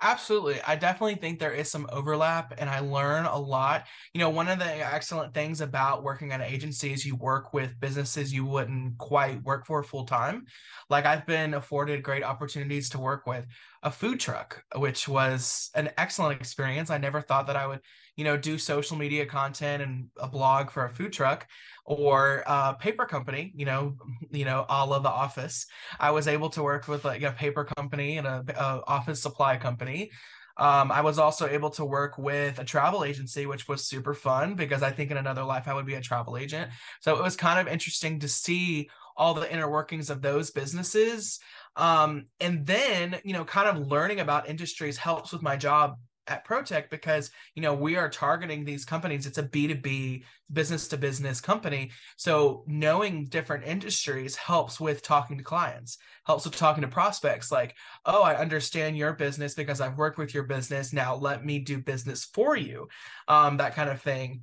Absolutely. 0.00 0.60
I 0.66 0.76
definitely 0.76 1.16
think 1.16 1.38
there 1.38 1.52
is 1.52 1.70
some 1.70 1.88
overlap 1.92 2.54
and 2.58 2.70
I 2.70 2.80
learn 2.80 3.26
a 3.26 3.36
lot. 3.36 3.86
You 4.14 4.20
know, 4.20 4.30
one 4.30 4.48
of 4.48 4.58
the 4.58 4.66
excellent 4.66 5.34
things 5.34 5.60
about 5.60 6.02
working 6.02 6.32
at 6.32 6.40
an 6.40 6.46
agency 6.46 6.92
is 6.92 7.04
you 7.04 7.16
work 7.16 7.52
with 7.52 7.78
businesses 7.80 8.32
you 8.32 8.44
wouldn't 8.44 8.98
quite 8.98 9.42
work 9.42 9.66
for 9.66 9.82
full 9.82 10.04
time. 10.04 10.44
Like 10.88 11.06
I've 11.06 11.26
been 11.26 11.54
afforded 11.54 12.02
great 12.02 12.22
opportunities 12.22 12.90
to 12.90 12.98
work 12.98 13.26
with 13.26 13.46
a 13.82 13.90
food 13.90 14.20
truck, 14.20 14.62
which 14.76 15.08
was 15.08 15.70
an 15.74 15.90
excellent 15.96 16.38
experience. 16.38 16.90
I 16.90 16.98
never 16.98 17.20
thought 17.20 17.46
that 17.46 17.56
I 17.56 17.66
would, 17.66 17.80
you 18.16 18.24
know, 18.24 18.36
do 18.36 18.58
social 18.58 18.96
media 18.96 19.24
content 19.24 19.82
and 19.82 20.08
a 20.18 20.28
blog 20.28 20.70
for 20.70 20.84
a 20.84 20.90
food 20.90 21.12
truck 21.12 21.46
or 21.86 22.42
a 22.46 22.74
paper 22.74 23.06
company, 23.06 23.52
you 23.54 23.64
know, 23.64 23.96
you 24.30 24.44
know, 24.44 24.66
all 24.68 24.92
of 24.92 25.02
the 25.02 25.08
office. 25.08 25.66
I 25.98 26.10
was 26.10 26.28
able 26.28 26.50
to 26.50 26.62
work 26.62 26.88
with 26.88 27.04
like 27.04 27.22
a 27.22 27.32
paper 27.32 27.64
company 27.64 28.18
and 28.18 28.26
a, 28.26 28.44
a 28.56 28.82
office 28.86 29.22
supply 29.22 29.56
company. 29.56 30.10
Um, 30.56 30.92
I 30.92 31.00
was 31.00 31.18
also 31.18 31.46
able 31.46 31.70
to 31.70 31.86
work 31.86 32.18
with 32.18 32.58
a 32.58 32.64
travel 32.64 33.02
agency, 33.02 33.46
which 33.46 33.66
was 33.66 33.86
super 33.86 34.12
fun 34.12 34.56
because 34.56 34.82
I 34.82 34.90
think 34.90 35.10
in 35.10 35.16
another 35.16 35.42
life 35.42 35.66
I 35.66 35.74
would 35.74 35.86
be 35.86 35.94
a 35.94 36.02
travel 36.02 36.36
agent. 36.36 36.70
So 37.00 37.16
it 37.16 37.22
was 37.22 37.34
kind 37.34 37.58
of 37.58 37.72
interesting 37.72 38.20
to 38.20 38.28
see 38.28 38.90
all 39.16 39.34
the 39.34 39.50
inner 39.52 39.70
workings 39.70 40.10
of 40.10 40.22
those 40.22 40.50
businesses. 40.50 41.40
Um, 41.76 42.26
and 42.40 42.66
then, 42.66 43.20
you 43.24 43.32
know, 43.32 43.44
kind 43.44 43.68
of 43.68 43.86
learning 43.86 44.20
about 44.20 44.48
industries 44.48 44.96
helps 44.96 45.32
with 45.32 45.42
my 45.42 45.56
job 45.56 45.96
at 46.30 46.46
ProTech 46.46 46.88
because 46.90 47.30
you 47.54 47.62
know 47.62 47.74
we 47.74 47.96
are 47.96 48.08
targeting 48.08 48.64
these 48.64 48.84
companies. 48.84 49.26
It's 49.26 49.38
a 49.38 49.42
B2B 49.42 50.22
business 50.52 50.88
to 50.88 50.96
business 50.96 51.40
company. 51.40 51.90
So 52.16 52.64
knowing 52.66 53.26
different 53.26 53.64
industries 53.64 54.36
helps 54.36 54.80
with 54.80 55.02
talking 55.02 55.38
to 55.38 55.44
clients, 55.44 55.98
helps 56.24 56.44
with 56.44 56.56
talking 56.56 56.82
to 56.82 56.88
prospects 56.88 57.50
like, 57.50 57.74
oh, 58.06 58.22
I 58.22 58.36
understand 58.36 58.96
your 58.96 59.12
business 59.12 59.54
because 59.54 59.80
I've 59.80 59.98
worked 59.98 60.18
with 60.18 60.32
your 60.32 60.44
business. 60.44 60.92
Now 60.92 61.16
let 61.16 61.44
me 61.44 61.58
do 61.58 61.78
business 61.78 62.24
for 62.24 62.56
you. 62.56 62.88
Um, 63.28 63.58
that 63.58 63.74
kind 63.74 63.90
of 63.90 64.00
thing. 64.00 64.42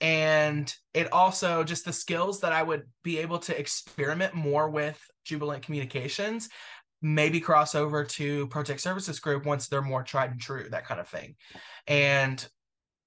And 0.00 0.72
it 0.94 1.12
also 1.12 1.64
just 1.64 1.84
the 1.84 1.92
skills 1.92 2.40
that 2.40 2.52
I 2.52 2.62
would 2.62 2.84
be 3.02 3.18
able 3.18 3.38
to 3.40 3.58
experiment 3.58 4.34
more 4.34 4.70
with 4.70 5.00
Jubilant 5.24 5.62
Communications 5.62 6.48
maybe 7.00 7.40
cross 7.40 7.74
over 7.74 8.04
to 8.04 8.48
ProTech 8.48 8.80
Services 8.80 9.20
Group 9.20 9.46
once 9.46 9.68
they're 9.68 9.82
more 9.82 10.02
tried 10.02 10.32
and 10.32 10.40
true, 10.40 10.68
that 10.70 10.86
kind 10.86 11.00
of 11.00 11.08
thing. 11.08 11.36
And 11.86 12.46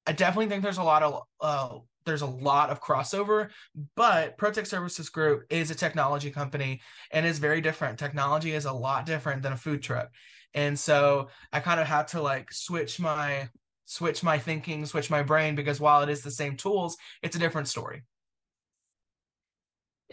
I 0.07 0.13
definitely 0.13 0.47
think 0.47 0.63
there's 0.63 0.77
a 0.77 0.83
lot 0.83 1.03
of 1.03 1.23
uh, 1.39 1.79
there's 2.05 2.21
a 2.21 2.27
lot 2.27 2.71
of 2.71 2.81
crossover, 2.81 3.49
but 3.95 4.37
ProTech 4.37 4.65
Services 4.65 5.09
Group 5.09 5.43
is 5.49 5.69
a 5.69 5.75
technology 5.75 6.31
company 6.31 6.81
and 7.11 7.25
is 7.25 7.37
very 7.37 7.61
different. 7.61 7.99
Technology 7.99 8.53
is 8.53 8.65
a 8.65 8.73
lot 8.73 9.05
different 9.05 9.43
than 9.43 9.53
a 9.53 9.57
food 9.57 9.83
truck. 9.83 10.09
And 10.53 10.77
so 10.77 11.29
I 11.53 11.59
kind 11.59 11.79
of 11.79 11.87
had 11.87 12.07
to 12.09 12.21
like 12.21 12.51
switch 12.51 12.99
my 12.99 13.49
switch 13.91 14.23
my 14.23 14.37
thinking, 14.37 14.85
switch 14.85 15.09
my 15.09 15.21
brain 15.21 15.53
because 15.53 15.81
while 15.81 16.01
it 16.01 16.07
is 16.07 16.21
the 16.21 16.31
same 16.31 16.55
tools, 16.55 16.95
it's 17.21 17.35
a 17.35 17.39
different 17.39 17.67
story. 17.67 18.03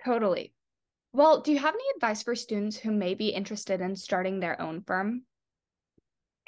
Totally. 0.04 0.52
Well, 1.12 1.42
do 1.42 1.52
you 1.52 1.58
have 1.60 1.74
any 1.74 1.84
advice 1.94 2.24
for 2.24 2.34
students 2.34 2.76
who 2.76 2.90
may 2.90 3.14
be 3.14 3.28
interested 3.28 3.80
in 3.80 3.94
starting 3.94 4.40
their 4.40 4.60
own 4.60 4.82
firm? 4.84 5.22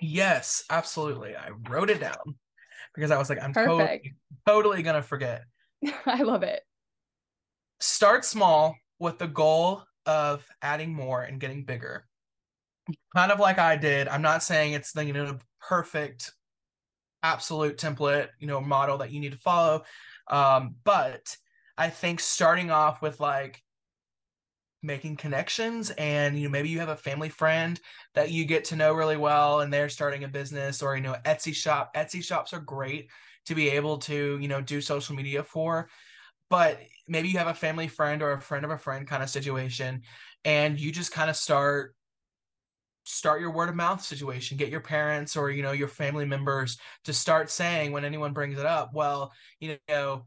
Yes, 0.01 0.65
absolutely. 0.71 1.37
I 1.37 1.51
wrote 1.69 1.89
it 1.89 2.01
down 2.01 2.35
because 2.97 3.13
I 3.13 3.19
was 3.19 3.31
like, 3.31 3.41
I'm 3.41 3.53
totally, 3.53 4.17
totally 4.45 4.83
gonna 4.83 5.01
forget. 5.01 5.45
I 6.07 6.23
love 6.23 6.43
it. 6.43 6.63
Start 7.79 8.25
small 8.25 8.75
with 8.99 9.19
the 9.19 9.29
goal 9.29 9.85
of 10.05 10.45
adding 10.63 10.93
more 10.93 11.23
and 11.23 11.39
getting 11.39 11.65
bigger. 11.65 12.07
Kind 13.15 13.31
of 13.31 13.39
like 13.39 13.61
I 13.61 13.77
did. 13.77 14.09
I'm 14.09 14.23
not 14.23 14.43
saying 14.43 14.73
it's 14.73 14.91
the 14.91 15.05
you 15.05 15.13
know 15.13 15.39
perfect, 15.61 16.33
absolute 17.23 17.79
template, 17.79 18.29
you 18.39 18.47
know, 18.47 18.61
model 18.61 18.99
that 18.99 19.11
you 19.11 19.21
need 19.21 19.33
to 19.33 19.39
follow. 19.39 19.83
Um, 20.29 20.77
but 20.85 21.37
I 21.77 21.91
think 21.91 22.21
starting 22.21 22.71
off 22.71 23.03
with 23.03 23.21
like 23.21 23.63
making 24.83 25.17
connections 25.17 25.91
and 25.91 26.39
you 26.39 26.45
know 26.45 26.51
maybe 26.51 26.69
you 26.69 26.79
have 26.79 26.89
a 26.89 26.97
family 26.97 27.29
friend 27.29 27.79
that 28.15 28.31
you 28.31 28.47
get 28.47 28.65
to 28.65 28.77
know 28.77 28.95
really 28.95 29.17
well 29.17 29.61
and 29.61 29.73
they're 29.73 29.91
starting 29.91 30.25
a 30.25 30.29
business 30.29 30.81
or 30.83 30.97
you 30.97 31.03
know 31.03 31.17
Etsy 31.27 31.55
shop 31.55 31.95
Etsy 31.95 32.25
shops 32.25 32.55
are 32.55 32.61
great 32.61 33.11
to 33.45 33.55
be 33.55 33.69
able 33.69 33.99
to 33.99 34.39
you 34.41 34.49
know 34.49 34.63
do 34.63 34.81
social 34.81 35.15
media 35.15 35.43
for 35.43 35.91
but 36.49 36.81
maybe 37.07 37.29
you 37.29 37.37
have 37.37 37.47
a 37.47 37.55
family 37.55 37.89
friend 37.89 38.23
or 38.23 38.33
a 38.33 38.41
friend 38.41 38.65
of 38.65 38.71
a 38.71 38.79
friend 38.79 39.07
kind 39.07 39.23
of 39.23 39.29
situation 39.29 40.01
and 40.47 40.81
you 40.81 40.91
just 40.91 41.13
kind 41.13 41.29
of 41.29 41.37
start 41.37 41.95
start 43.11 43.41
your 43.41 43.51
word 43.51 43.69
of 43.69 43.75
mouth 43.77 44.03
situation 44.03 44.57
get 44.57 44.69
your 44.69 44.81
parents 44.81 45.37
or 45.37 45.51
you 45.51 45.63
know 45.63 45.73
your 45.73 45.89
family 45.89 46.25
members 46.25 46.79
to 47.05 47.13
start 47.13 47.51
saying 47.51 47.93
when 47.93 48.05
anyone 48.05 48.33
brings 48.33 48.59
it 48.59 48.67
up 48.67 48.91
well 48.95 49.33
you 49.61 49.77
know 49.89 50.25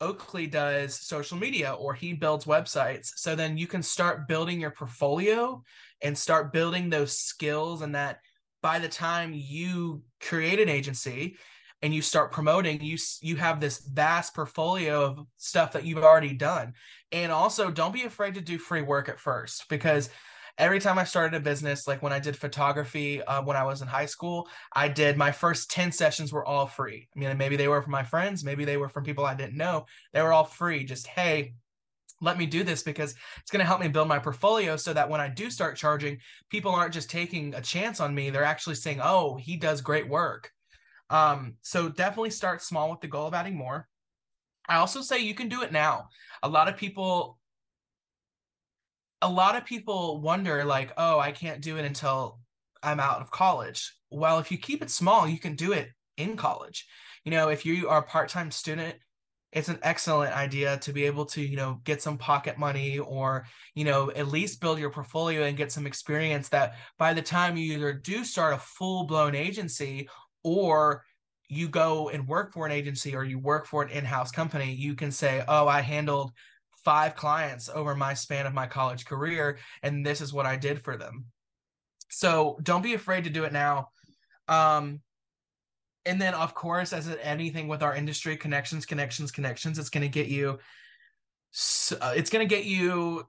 Oakley 0.00 0.48
does 0.48 0.96
social 0.96 1.38
media 1.38 1.72
or 1.74 1.94
he 1.94 2.12
builds 2.12 2.44
websites. 2.44 3.12
So 3.14 3.36
then 3.36 3.56
you 3.56 3.68
can 3.68 3.84
start 3.84 4.26
building 4.26 4.60
your 4.60 4.72
portfolio 4.72 5.62
and 6.02 6.18
start 6.18 6.52
building 6.52 6.90
those 6.90 7.16
skills 7.16 7.82
and 7.82 7.94
that 7.94 8.18
by 8.62 8.80
the 8.80 8.88
time 8.88 9.32
you 9.32 10.02
create 10.20 10.58
an 10.58 10.68
agency 10.68 11.36
and 11.82 11.94
you 11.94 12.00
start 12.00 12.32
promoting 12.32 12.80
you 12.80 12.96
you 13.20 13.36
have 13.36 13.60
this 13.60 13.78
vast 13.80 14.34
portfolio 14.34 15.04
of 15.04 15.26
stuff 15.36 15.72
that 15.72 15.84
you've 15.84 16.04
already 16.04 16.32
done 16.32 16.72
and 17.10 17.32
also 17.32 17.70
don't 17.70 17.92
be 17.92 18.04
afraid 18.04 18.34
to 18.34 18.40
do 18.40 18.58
free 18.58 18.82
work 18.82 19.08
at 19.08 19.18
first 19.18 19.68
because 19.68 20.08
every 20.58 20.80
time 20.80 20.98
I 20.98 21.04
started 21.04 21.36
a 21.36 21.40
business, 21.40 21.86
like 21.86 22.02
when 22.02 22.12
I 22.12 22.18
did 22.18 22.36
photography 22.36 23.22
uh, 23.22 23.42
when 23.42 23.56
I 23.56 23.64
was 23.64 23.82
in 23.82 23.88
high 23.88 24.06
school, 24.06 24.48
I 24.72 24.88
did 24.88 25.16
my 25.16 25.32
first 25.32 25.70
10 25.70 25.92
sessions 25.92 26.32
were 26.32 26.44
all 26.44 26.66
free. 26.66 27.08
I 27.14 27.18
mean, 27.18 27.36
maybe 27.38 27.56
they 27.56 27.68
were 27.68 27.82
from 27.82 27.92
my 27.92 28.02
friends, 28.02 28.44
maybe 28.44 28.64
they 28.64 28.76
were 28.76 28.88
from 28.88 29.04
people 29.04 29.24
I 29.24 29.34
didn't 29.34 29.56
know. 29.56 29.86
They 30.12 30.22
were 30.22 30.32
all 30.32 30.44
free. 30.44 30.84
Just, 30.84 31.06
hey, 31.06 31.54
let 32.20 32.38
me 32.38 32.46
do 32.46 32.62
this 32.62 32.82
because 32.82 33.14
it's 33.40 33.50
going 33.50 33.60
to 33.60 33.66
help 33.66 33.80
me 33.80 33.88
build 33.88 34.08
my 34.08 34.18
portfolio 34.18 34.76
so 34.76 34.92
that 34.92 35.10
when 35.10 35.20
I 35.20 35.28
do 35.28 35.50
start 35.50 35.76
charging, 35.76 36.18
people 36.50 36.70
aren't 36.70 36.94
just 36.94 37.10
taking 37.10 37.54
a 37.54 37.60
chance 37.60 37.98
on 37.98 38.14
me. 38.14 38.30
They're 38.30 38.44
actually 38.44 38.76
saying, 38.76 39.00
oh, 39.02 39.36
he 39.36 39.56
does 39.56 39.80
great 39.80 40.08
work. 40.08 40.50
Um, 41.10 41.54
so 41.62 41.88
definitely 41.88 42.30
start 42.30 42.62
small 42.62 42.90
with 42.90 43.00
the 43.00 43.08
goal 43.08 43.26
of 43.26 43.34
adding 43.34 43.56
more. 43.56 43.88
I 44.68 44.76
also 44.76 45.02
say 45.02 45.18
you 45.18 45.34
can 45.34 45.48
do 45.48 45.62
it 45.62 45.72
now. 45.72 46.08
A 46.42 46.48
lot 46.48 46.68
of 46.68 46.76
people 46.76 47.38
a 49.22 49.28
lot 49.28 49.56
of 49.56 49.64
people 49.64 50.20
wonder 50.20 50.64
like 50.64 50.92
oh 50.98 51.18
i 51.18 51.30
can't 51.30 51.62
do 51.62 51.78
it 51.78 51.84
until 51.84 52.40
i'm 52.82 53.00
out 53.00 53.22
of 53.22 53.30
college. 53.30 53.94
Well 54.10 54.38
if 54.38 54.50
you 54.50 54.58
keep 54.58 54.82
it 54.82 54.90
small 54.90 55.26
you 55.26 55.38
can 55.38 55.54
do 55.54 55.72
it 55.72 55.88
in 56.16 56.36
college. 56.36 56.86
You 57.24 57.30
know 57.30 57.48
if 57.48 57.64
you 57.64 57.88
are 57.88 58.00
a 58.00 58.02
part-time 58.02 58.50
student 58.50 58.96
it's 59.52 59.68
an 59.68 59.78
excellent 59.82 60.34
idea 60.34 60.78
to 60.78 60.92
be 60.92 61.04
able 61.04 61.26
to 61.26 61.40
you 61.40 61.56
know 61.56 61.80
get 61.84 62.02
some 62.02 62.18
pocket 62.18 62.58
money 62.58 62.98
or 62.98 63.46
you 63.74 63.84
know 63.84 64.10
at 64.10 64.28
least 64.28 64.60
build 64.60 64.78
your 64.78 64.90
portfolio 64.90 65.44
and 65.44 65.56
get 65.56 65.70
some 65.70 65.86
experience 65.86 66.48
that 66.48 66.74
by 66.98 67.14
the 67.14 67.22
time 67.22 67.56
you 67.56 67.74
either 67.74 67.92
do 67.92 68.24
start 68.24 68.54
a 68.54 68.58
full-blown 68.58 69.34
agency 69.34 70.08
or 70.42 71.04
you 71.48 71.68
go 71.68 72.08
and 72.08 72.26
work 72.26 72.52
for 72.52 72.64
an 72.66 72.72
agency 72.72 73.14
or 73.14 73.24
you 73.24 73.38
work 73.38 73.66
for 73.66 73.82
an 73.82 73.90
in-house 73.90 74.32
company 74.32 74.72
you 74.72 74.94
can 74.94 75.12
say 75.12 75.44
oh 75.48 75.68
i 75.68 75.80
handled 75.80 76.32
five 76.84 77.14
clients 77.14 77.68
over 77.68 77.94
my 77.94 78.14
span 78.14 78.46
of 78.46 78.54
my 78.54 78.66
college 78.66 79.04
career 79.04 79.58
and 79.82 80.04
this 80.04 80.20
is 80.20 80.32
what 80.32 80.46
i 80.46 80.56
did 80.56 80.82
for 80.82 80.96
them. 80.96 81.26
So 82.08 82.58
don't 82.62 82.82
be 82.82 82.94
afraid 82.94 83.24
to 83.24 83.30
do 83.30 83.44
it 83.44 83.52
now. 83.52 83.88
Um 84.48 85.00
and 86.04 86.20
then 86.20 86.34
of 86.34 86.54
course 86.54 86.92
as 86.92 87.08
anything 87.22 87.68
with 87.68 87.82
our 87.82 87.94
industry 87.94 88.36
connections 88.36 88.86
connections 88.86 89.30
connections 89.30 89.78
it's 89.78 89.88
going 89.88 90.02
to 90.02 90.08
get 90.08 90.26
you 90.26 90.58
so, 91.52 91.96
uh, 92.00 92.14
it's 92.16 92.30
going 92.30 92.46
to 92.46 92.54
get 92.54 92.64
you 92.64 93.26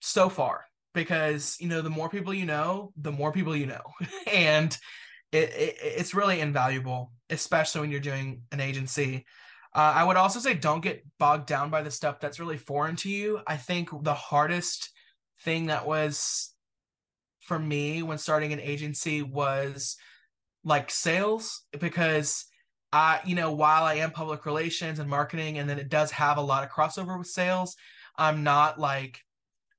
so 0.00 0.28
far 0.28 0.64
because 0.94 1.56
you 1.60 1.68
know 1.68 1.80
the 1.82 1.90
more 1.90 2.08
people 2.08 2.34
you 2.34 2.46
know 2.46 2.92
the 2.96 3.12
more 3.12 3.32
people 3.32 3.56
you 3.56 3.66
know. 3.66 3.82
And 4.32 4.76
it, 5.30 5.50
it, 5.50 5.76
it's 5.80 6.14
really 6.14 6.40
invaluable 6.40 7.12
especially 7.30 7.80
when 7.82 7.90
you're 7.90 8.00
doing 8.00 8.42
an 8.52 8.60
agency 8.60 9.24
uh, 9.74 9.92
i 9.96 10.04
would 10.04 10.16
also 10.16 10.38
say 10.38 10.54
don't 10.54 10.82
get 10.82 11.04
bogged 11.18 11.46
down 11.46 11.70
by 11.70 11.82
the 11.82 11.90
stuff 11.90 12.18
that's 12.18 12.40
really 12.40 12.58
foreign 12.58 12.96
to 12.96 13.08
you. 13.08 13.40
I 13.46 13.56
think 13.56 13.90
the 14.02 14.12
hardest 14.14 14.90
thing 15.44 15.66
that 15.66 15.86
was 15.86 16.52
for 17.40 17.58
me 17.58 18.02
when 18.02 18.18
starting 18.18 18.52
an 18.52 18.60
agency 18.60 19.22
was 19.22 19.96
like 20.64 20.90
sales 20.90 21.62
because 21.78 22.46
I, 22.92 23.20
you 23.24 23.34
know, 23.34 23.52
while 23.52 23.84
I 23.84 23.94
am 23.94 24.10
public 24.10 24.46
relations 24.46 24.98
and 24.98 25.08
marketing, 25.08 25.58
and 25.58 25.68
then 25.68 25.78
it 25.78 25.88
does 25.88 26.10
have 26.10 26.36
a 26.36 26.42
lot 26.42 26.62
of 26.64 26.70
crossover 26.70 27.16
with 27.16 27.28
sales, 27.28 27.76
I'm 28.16 28.42
not 28.42 28.78
like 28.78 29.20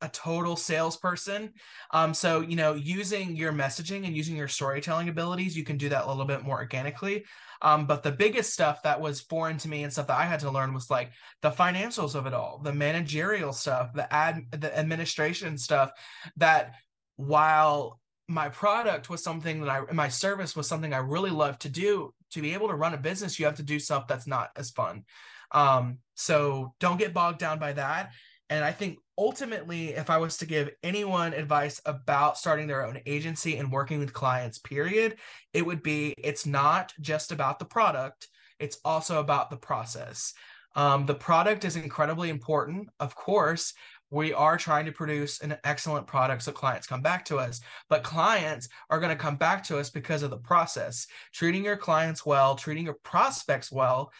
a 0.04 0.10
total 0.10 0.56
salesperson. 0.56 1.54
Um, 1.92 2.14
so 2.14 2.42
you 2.42 2.56
know, 2.56 2.74
using 2.74 3.36
your 3.36 3.54
messaging 3.54 4.06
and 4.06 4.16
using 4.16 4.36
your 4.36 4.48
storytelling 4.48 5.10
abilities, 5.10 5.58
you 5.58 5.64
can 5.64 5.78
do 5.78 5.90
that 5.90 6.06
a 6.06 6.08
little 6.08 6.26
bit 6.26 6.44
more 6.44 6.60
organically. 6.60 7.24
Um, 7.62 7.88
but 7.88 8.04
the 8.04 8.12
biggest 8.12 8.52
stuff 8.52 8.84
that 8.84 9.00
was 9.00 9.22
foreign 9.22 9.58
to 9.60 9.70
me 9.70 9.84
and 9.84 9.92
stuff 9.92 10.08
that 10.08 10.20
I 10.20 10.26
had 10.26 10.42
to 10.42 10.52
learn 10.52 10.74
was 10.74 10.90
like 10.90 11.12
the 11.42 11.50
financials 11.50 12.14
of 12.14 12.28
it 12.28 12.34
all, 12.34 12.60
the 12.62 12.74
managerial 12.74 13.54
stuff, 13.54 13.94
the 13.94 14.14
ad, 14.14 14.44
the 14.52 14.78
administration 14.78 15.58
stuff. 15.58 15.92
That 16.36 16.74
while 17.16 18.02
my 18.28 18.50
product 18.50 19.10
was 19.10 19.24
something 19.24 19.62
that 19.62 19.70
I 19.70 19.94
my 19.94 20.10
service 20.10 20.56
was 20.56 20.68
something 20.68 20.94
I 20.94 20.98
really 20.98 21.32
loved 21.32 21.62
to 21.62 21.70
do. 21.70 22.14
To 22.32 22.42
be 22.42 22.54
able 22.54 22.68
to 22.68 22.76
run 22.76 22.96
a 22.96 22.98
business, 22.98 23.40
you 23.40 23.46
have 23.46 23.58
to 23.58 23.64
do 23.64 23.80
stuff 23.80 24.08
that's 24.08 24.26
not 24.26 24.50
as 24.56 24.72
fun. 24.72 25.04
Um, 25.52 26.00
so 26.16 26.74
don't 26.80 26.98
get 26.98 27.14
bogged 27.14 27.38
down 27.38 27.60
by 27.60 27.74
that. 27.74 28.12
And 28.54 28.64
I 28.64 28.72
think 28.72 29.00
ultimately, 29.18 29.96
if 29.96 30.12
I 30.12 30.20
was 30.20 30.38
to 30.38 30.46
give 30.46 30.70
anyone 30.84 31.34
advice 31.34 31.82
about 31.88 32.38
starting 32.38 32.68
their 32.68 32.86
own 32.86 33.00
agency 33.08 33.58
and 33.58 33.72
working 33.72 33.98
with 33.98 34.14
clients, 34.14 34.60
period, 34.60 35.16
it 35.56 35.66
would 35.66 35.82
be 35.82 36.14
it's 36.20 36.46
not 36.46 36.94
just 37.02 37.32
about 37.32 37.58
the 37.58 37.66
product, 37.66 38.28
it's 38.60 38.78
also 38.86 39.20
about 39.20 39.50
the 39.50 39.58
process. 39.58 40.36
Um, 40.76 41.08
the 41.08 41.16
product 41.16 41.66
is 41.66 41.76
incredibly 41.76 42.30
important, 42.30 42.90
of 43.00 43.16
course, 43.16 43.74
we 44.12 44.34
are 44.34 44.58
trying 44.58 44.86
to 44.86 44.92
produce 44.92 45.42
an 45.42 45.58
excellent 45.64 46.06
product 46.06 46.44
so 46.44 46.52
clients 46.52 46.86
come 46.86 47.02
back 47.02 47.26
to 47.26 47.38
us 47.38 47.60
but 47.90 48.04
clients 48.04 48.70
are 48.92 49.00
going 49.00 49.10
to 49.10 49.16
come 49.16 49.38
back 49.38 49.64
to 49.64 49.80
us 49.80 49.90
because 49.90 50.22
of 50.22 50.30
the 50.30 50.38
process 50.38 51.08
treating 51.34 51.66
your 51.66 51.78
clients 51.78 52.24
well 52.24 52.54
treating 52.54 52.86
your 52.86 53.00
prospects 53.02 53.72
well 53.72 54.12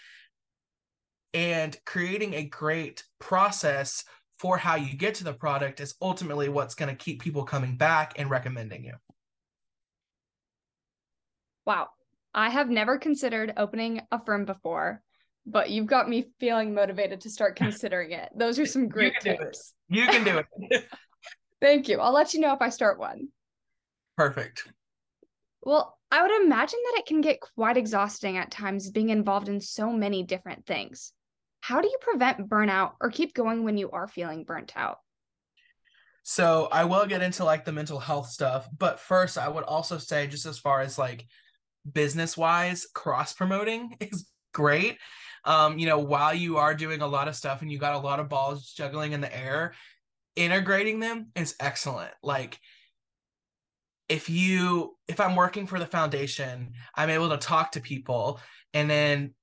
and 1.34 1.78
creating 1.86 2.34
a 2.34 2.44
great 2.44 3.04
process 3.20 4.04
for 4.44 4.58
how 4.58 4.76
you 4.76 4.96
get 4.96 5.16
to 5.16 5.24
the 5.24 5.34
product 5.34 5.80
is 5.80 5.96
ultimately 6.04 6.50
what's 6.50 6.76
going 6.76 6.90
to 6.90 7.04
keep 7.04 7.20
people 7.20 7.44
coming 7.44 7.76
back 7.76 8.14
and 8.18 8.30
recommending 8.30 8.84
you 8.84 8.94
wow 11.66 11.88
i 12.36 12.50
have 12.50 12.70
never 12.70 13.00
considered 13.00 13.54
opening 13.58 14.02
a 14.12 14.24
firm 14.24 14.46
before 14.46 15.02
but 15.46 15.70
you've 15.70 15.88
got 15.88 16.10
me 16.10 16.28
feeling 16.40 16.74
motivated 16.74 17.22
to 17.22 17.30
start 17.30 17.56
considering 17.58 18.12
it. 18.12 18.30
Those 18.36 18.60
are 18.60 18.66
some 18.66 18.88
great 18.88 19.14
you 19.24 19.38
tips. 19.38 19.74
You 19.90 20.06
can 20.08 20.24
do 20.24 20.38
it. 20.40 20.86
Thank 21.62 21.88
you. 21.88 22.00
I'll 22.00 22.14
let 22.14 22.34
you 22.34 22.40
know 22.40 22.54
if 22.54 22.62
I 22.62 22.70
start 22.70 23.00
one. 23.00 23.30
Perfect. 24.18 24.68
Well, 25.62 25.98
I 26.12 26.22
would 26.22 26.44
imagine 26.44 26.80
that 26.86 27.00
it 27.00 27.06
can 27.06 27.22
get 27.22 27.40
quite 27.40 27.78
exhausting 27.78 28.38
at 28.38 28.52
times 28.52 28.92
being 28.92 29.10
involved 29.10 29.50
in 29.50 29.62
so 29.62 29.92
many 29.92 30.24
different 30.24 30.66
things. 30.66 31.14
How 31.64 31.82
do 31.82 31.88
you 31.88 31.98
prevent 32.02 32.50
burnout 32.50 32.94
or 33.00 33.10
keep 33.10 33.34
going 33.34 33.64
when 33.64 33.78
you 33.78 33.90
are 33.92 34.08
feeling 34.08 34.44
burnt 34.44 34.74
out? 34.76 35.00
So, 36.24 36.68
I 36.72 36.86
will 36.86 37.06
get 37.06 37.22
into 37.22 37.44
like 37.44 37.66
the 37.66 37.72
mental 37.72 38.00
health 38.00 38.30
stuff, 38.30 38.68
but 38.78 39.00
first, 39.00 39.38
I 39.38 39.48
would 39.48 39.64
also 39.64 39.98
say, 39.98 40.28
just 40.28 40.46
as 40.46 40.60
far 40.60 40.82
as 40.82 40.98
like 40.98 41.26
business 41.90 42.38
wise, 42.38 42.86
cross 42.94 43.34
promoting 43.34 43.96
is 44.00 44.28
great 44.54 44.98
um, 45.46 45.78
you 45.78 45.86
know, 45.86 46.00
while 46.00 46.34
you 46.34 46.58
are 46.58 46.74
doing 46.74 47.02
a 47.02 47.08
lot 47.08 47.28
of 47.28 47.36
stuff 47.36 47.62
and 47.62 47.72
you 47.72 47.78
got 47.78 47.96
a 47.96 48.00
lot 48.00 48.20
of 48.20 48.30
balls 48.30 48.72
juggling 48.72 49.12
in 49.12 49.22
the 49.22 49.36
air, 49.36 49.74
integrating 50.36 51.00
them 51.00 51.28
is 51.36 51.56
excellent. 51.60 52.12
Like 52.22 52.60
if 54.08 54.30
you 54.30 54.96
if 55.08 55.20
I'm 55.20 55.36
working 55.36 55.68
for 55.68 55.80
the 55.80 55.86
foundation, 55.86 56.74
I'm 56.96 57.10
able 57.10 57.30
to 57.30 57.38
talk 57.38 57.74
to 57.74 57.82
people 57.82 58.40
and 58.74 58.90
then 58.90 59.34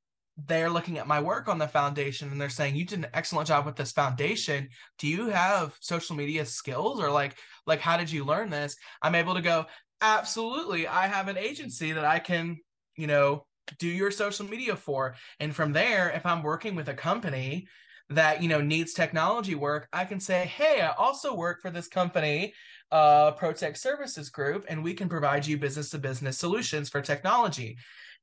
they're 0.46 0.70
looking 0.70 0.98
at 0.98 1.06
my 1.06 1.20
work 1.20 1.48
on 1.48 1.58
the 1.58 1.68
foundation 1.68 2.30
and 2.30 2.40
they're 2.40 2.48
saying 2.48 2.76
you 2.76 2.84
did 2.84 3.00
an 3.00 3.10
excellent 3.14 3.48
job 3.48 3.66
with 3.66 3.76
this 3.76 3.92
foundation. 3.92 4.68
Do 4.98 5.06
you 5.06 5.28
have 5.28 5.76
social 5.80 6.16
media 6.16 6.44
skills 6.46 7.00
or 7.00 7.10
like 7.10 7.36
like 7.66 7.80
how 7.80 7.96
did 7.96 8.10
you 8.10 8.24
learn 8.24 8.50
this? 8.50 8.76
I'm 9.02 9.14
able 9.14 9.34
to 9.34 9.42
go 9.42 9.66
absolutely. 10.00 10.86
I 10.86 11.06
have 11.06 11.28
an 11.28 11.36
agency 11.36 11.92
that 11.92 12.04
i 12.04 12.18
can 12.18 12.58
you 12.96 13.06
know 13.06 13.46
do 13.78 13.88
your 13.88 14.10
social 14.10 14.46
media 14.46 14.76
for. 14.76 15.14
And 15.38 15.54
from 15.54 15.72
there 15.72 16.10
if 16.10 16.24
i'm 16.26 16.42
working 16.42 16.74
with 16.74 16.88
a 16.88 16.94
company 16.94 17.66
that 18.10 18.42
you 18.42 18.48
know 18.48 18.60
needs 18.60 18.92
technology 18.92 19.54
work 19.54 19.88
i 19.92 20.04
can 20.04 20.18
say 20.20 20.44
hey 20.44 20.80
i 20.80 20.90
also 20.98 21.34
work 21.34 21.62
for 21.62 21.70
this 21.70 21.86
company 21.86 22.52
uh 22.90 23.32
ProTech 23.32 23.76
services 23.76 24.28
group 24.28 24.66
and 24.68 24.82
we 24.82 24.94
can 24.94 25.08
provide 25.08 25.46
you 25.46 25.56
business 25.56 25.90
to 25.90 25.98
business 25.98 26.36
solutions 26.36 26.88
for 26.88 27.00
technology 27.00 27.78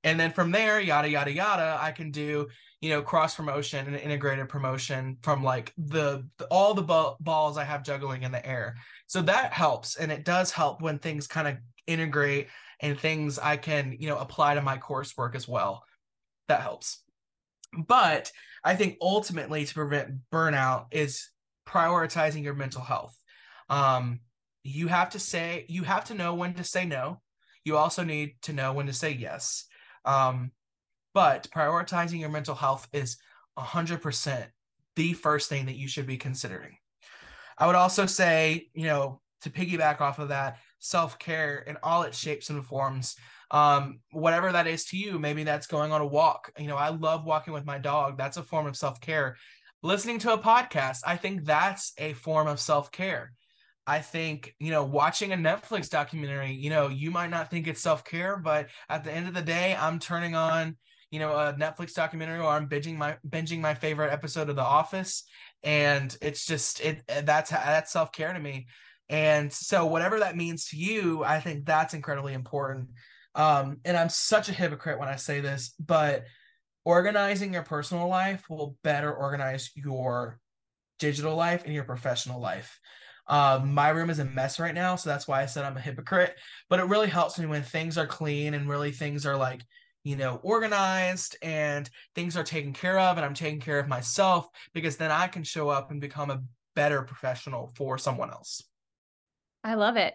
and 0.08 0.20
then 0.20 0.32
from 0.32 0.52
there 0.52 0.80
yada 0.80 1.10
yada 1.10 1.32
yada 1.32 1.78
i 1.82 1.92
can 1.92 2.12
do 2.12 2.48
you 2.82 2.90
know 2.90 3.02
cross 3.02 3.36
promotion 3.36 3.86
and 3.88 3.96
integrated 3.96 4.48
promotion 4.50 5.18
from 5.22 5.44
like 5.44 5.74
the, 5.78 6.26
the 6.38 6.46
all 6.46 6.74
the 6.74 7.16
balls 7.20 7.58
i 7.58 7.64
have 7.64 7.84
juggling 7.84 8.24
in 8.24 8.32
the 8.32 8.46
air 8.46 8.76
so 9.08 9.22
that 9.22 9.54
helps 9.54 9.96
and 9.96 10.12
it 10.12 10.26
does 10.26 10.52
help 10.52 10.82
when 10.82 11.00
things 11.00 11.28
kind 11.28 11.48
of 11.48 11.58
integrate 11.88 12.48
and 12.80 13.00
things 13.00 13.40
I 13.40 13.58
can, 13.58 13.96
you 14.00 14.08
know, 14.08 14.18
apply 14.18 14.56
to 14.56 14.62
my 14.62 14.78
coursework 14.78 15.36
as 15.36 15.48
well. 15.48 15.84
That 16.48 16.62
helps. 16.62 17.02
But 17.78 18.32
I 18.64 18.76
think 18.76 18.98
ultimately 19.02 19.66
to 19.66 19.74
prevent 19.74 20.16
burnout 20.32 20.88
is 20.92 21.30
prioritizing 21.68 22.44
your 22.44 22.54
mental 22.54 22.82
health. 22.82 23.18
Um, 23.70 24.20
you 24.64 24.88
have 24.88 25.12
to 25.12 25.20
say, 25.20 25.66
you 25.68 25.84
have 25.84 26.06
to 26.06 26.14
know 26.14 26.36
when 26.36 26.54
to 26.56 26.64
say 26.64 26.86
no. 26.86 27.22
You 27.64 27.78
also 27.78 28.04
need 28.04 28.36
to 28.44 28.54
know 28.54 28.74
when 28.74 28.86
to 28.86 28.94
say 28.94 29.12
yes. 29.12 29.66
Um, 30.08 30.52
but 31.14 31.48
prioritizing 31.54 32.20
your 32.20 32.30
mental 32.30 32.56
health 32.56 32.88
is 32.94 33.18
100% 33.58 34.48
the 34.96 35.14
first 35.14 35.50
thing 35.50 35.68
that 35.68 35.76
you 35.76 35.88
should 35.88 36.08
be 36.08 36.18
considering. 36.18 36.78
I 37.58 37.68
would 37.68 37.76
also 37.76 38.06
say, 38.06 38.70
you 38.74 38.86
know, 38.86 39.22
to 39.42 39.50
piggyback 39.50 40.02
off 40.02 40.20
of 40.20 40.30
that, 40.30 40.58
self 40.80 41.20
care 41.20 41.60
in 41.60 41.78
all 41.84 42.04
its 42.04 42.18
shapes 42.18 42.50
and 42.50 42.66
forms. 42.66 43.16
Um, 43.50 44.00
whatever 44.12 44.52
that 44.52 44.68
is 44.68 44.86
to 44.86 44.98
you, 44.98 45.20
maybe 45.20 45.44
that's 45.44 45.68
going 45.68 45.92
on 45.92 46.02
a 46.02 46.06
walk. 46.06 46.52
You 46.58 46.68
know, 46.68 46.76
I 46.76 46.90
love 46.90 47.26
walking 47.26 47.54
with 47.54 47.66
my 47.66 47.78
dog. 47.78 48.18
That's 48.18 48.38
a 48.38 48.44
form 48.44 48.68
of 48.68 48.76
self 48.76 49.00
care. 49.02 49.38
Listening 49.84 50.20
to 50.20 50.34
a 50.34 50.38
podcast, 50.38 51.00
I 51.06 51.18
think 51.18 51.46
that's 51.46 51.94
a 51.98 52.14
form 52.14 52.48
of 52.48 52.60
self 52.60 52.92
care. 52.92 53.34
I 53.88 54.00
think, 54.00 54.54
you 54.60 54.70
know, 54.70 54.84
watching 54.84 55.32
a 55.32 55.38
Netflix 55.38 55.90
documentary, 55.90 56.52
you 56.52 56.70
know, 56.70 56.90
you 56.90 57.10
might 57.10 57.30
not 57.30 57.50
think 57.50 57.68
it's 57.68 57.82
self 57.82 58.04
care, 58.04 58.36
but 58.36 58.68
at 58.90 59.06
the 59.06 59.14
end 59.14 59.30
of 59.30 59.34
the 59.34 59.42
day, 59.42 59.78
I'm 59.80 59.98
turning 59.98 60.36
on, 60.36 60.76
you 61.10 61.20
know, 61.20 61.32
a 61.32 61.54
Netflix 61.54 61.94
documentary 61.94 62.40
or 62.40 62.50
I'm 62.50 62.68
binging 62.68 62.98
my 62.98 63.18
binging 63.28 63.62
my 63.62 63.74
favorite 63.74 64.12
episode 64.12 64.50
of 64.50 64.58
The 64.58 64.62
Office, 64.62 65.24
and 65.64 66.16
it's 66.22 66.46
just 66.46 66.82
it 66.82 67.02
that's 67.08 67.50
that's 67.50 67.94
self 67.94 68.12
care 68.12 68.34
to 68.34 68.40
me. 68.40 68.68
And 69.08 69.52
so, 69.54 69.86
whatever 69.86 70.20
that 70.20 70.36
means 70.36 70.68
to 70.70 70.78
you, 70.78 71.24
I 71.24 71.40
think 71.40 71.66
that's 71.66 71.94
incredibly 71.94 72.34
important. 72.34 72.90
Um, 73.36 73.78
and 73.86 73.96
I'm 73.96 74.10
such 74.10 74.50
a 74.50 74.54
hypocrite 74.54 75.00
when 75.00 75.08
I 75.08 75.16
say 75.16 75.40
this, 75.40 75.74
but 75.80 76.26
organizing 76.84 77.54
your 77.54 77.64
personal 77.64 78.10
life 78.10 78.50
will 78.50 78.76
better 78.84 79.14
organize 79.14 79.72
your 79.76 80.40
digital 81.00 81.36
life 81.36 81.64
and 81.64 81.74
your 81.74 81.84
professional 81.84 82.42
life. 82.42 82.80
Um, 83.30 83.74
my 83.74 83.90
room 83.90 84.10
is 84.10 84.20
a 84.20 84.26
mess 84.26 84.60
right 84.60 84.74
now, 84.74 84.96
so 84.96 85.10
that's 85.10 85.28
why 85.28 85.42
I 85.42 85.46
said 85.46 85.66
I'm 85.66 85.78
a 85.78 85.82
hypocrite. 85.82 86.36
But 86.70 86.80
it 86.80 86.86
really 86.86 87.10
helps 87.10 87.38
me 87.38 87.46
when 87.46 87.64
things 87.64 87.98
are 87.98 88.08
clean 88.08 88.54
and 88.54 88.70
really 88.70 88.92
things 88.92 89.26
are 89.26 89.36
like, 89.36 89.64
you 90.04 90.16
know, 90.16 90.40
organized 90.44 91.36
and 91.42 91.90
things 92.16 92.38
are 92.38 92.44
taken 92.44 92.74
care 92.74 92.98
of, 92.98 93.18
and 93.18 93.26
I'm 93.26 93.34
taking 93.34 93.60
care 93.60 93.80
of 93.80 93.88
myself 93.88 94.48
because 94.74 94.98
then 94.98 95.12
I 95.12 95.28
can 95.28 95.44
show 95.44 95.70
up 95.70 95.92
and 95.92 96.00
become 96.00 96.32
a 96.32 96.44
better 96.76 97.02
professional 97.02 97.72
for 97.76 97.98
someone 97.98 98.30
else. 98.30 98.64
I 99.64 99.74
love 99.74 99.98
it. 99.98 100.14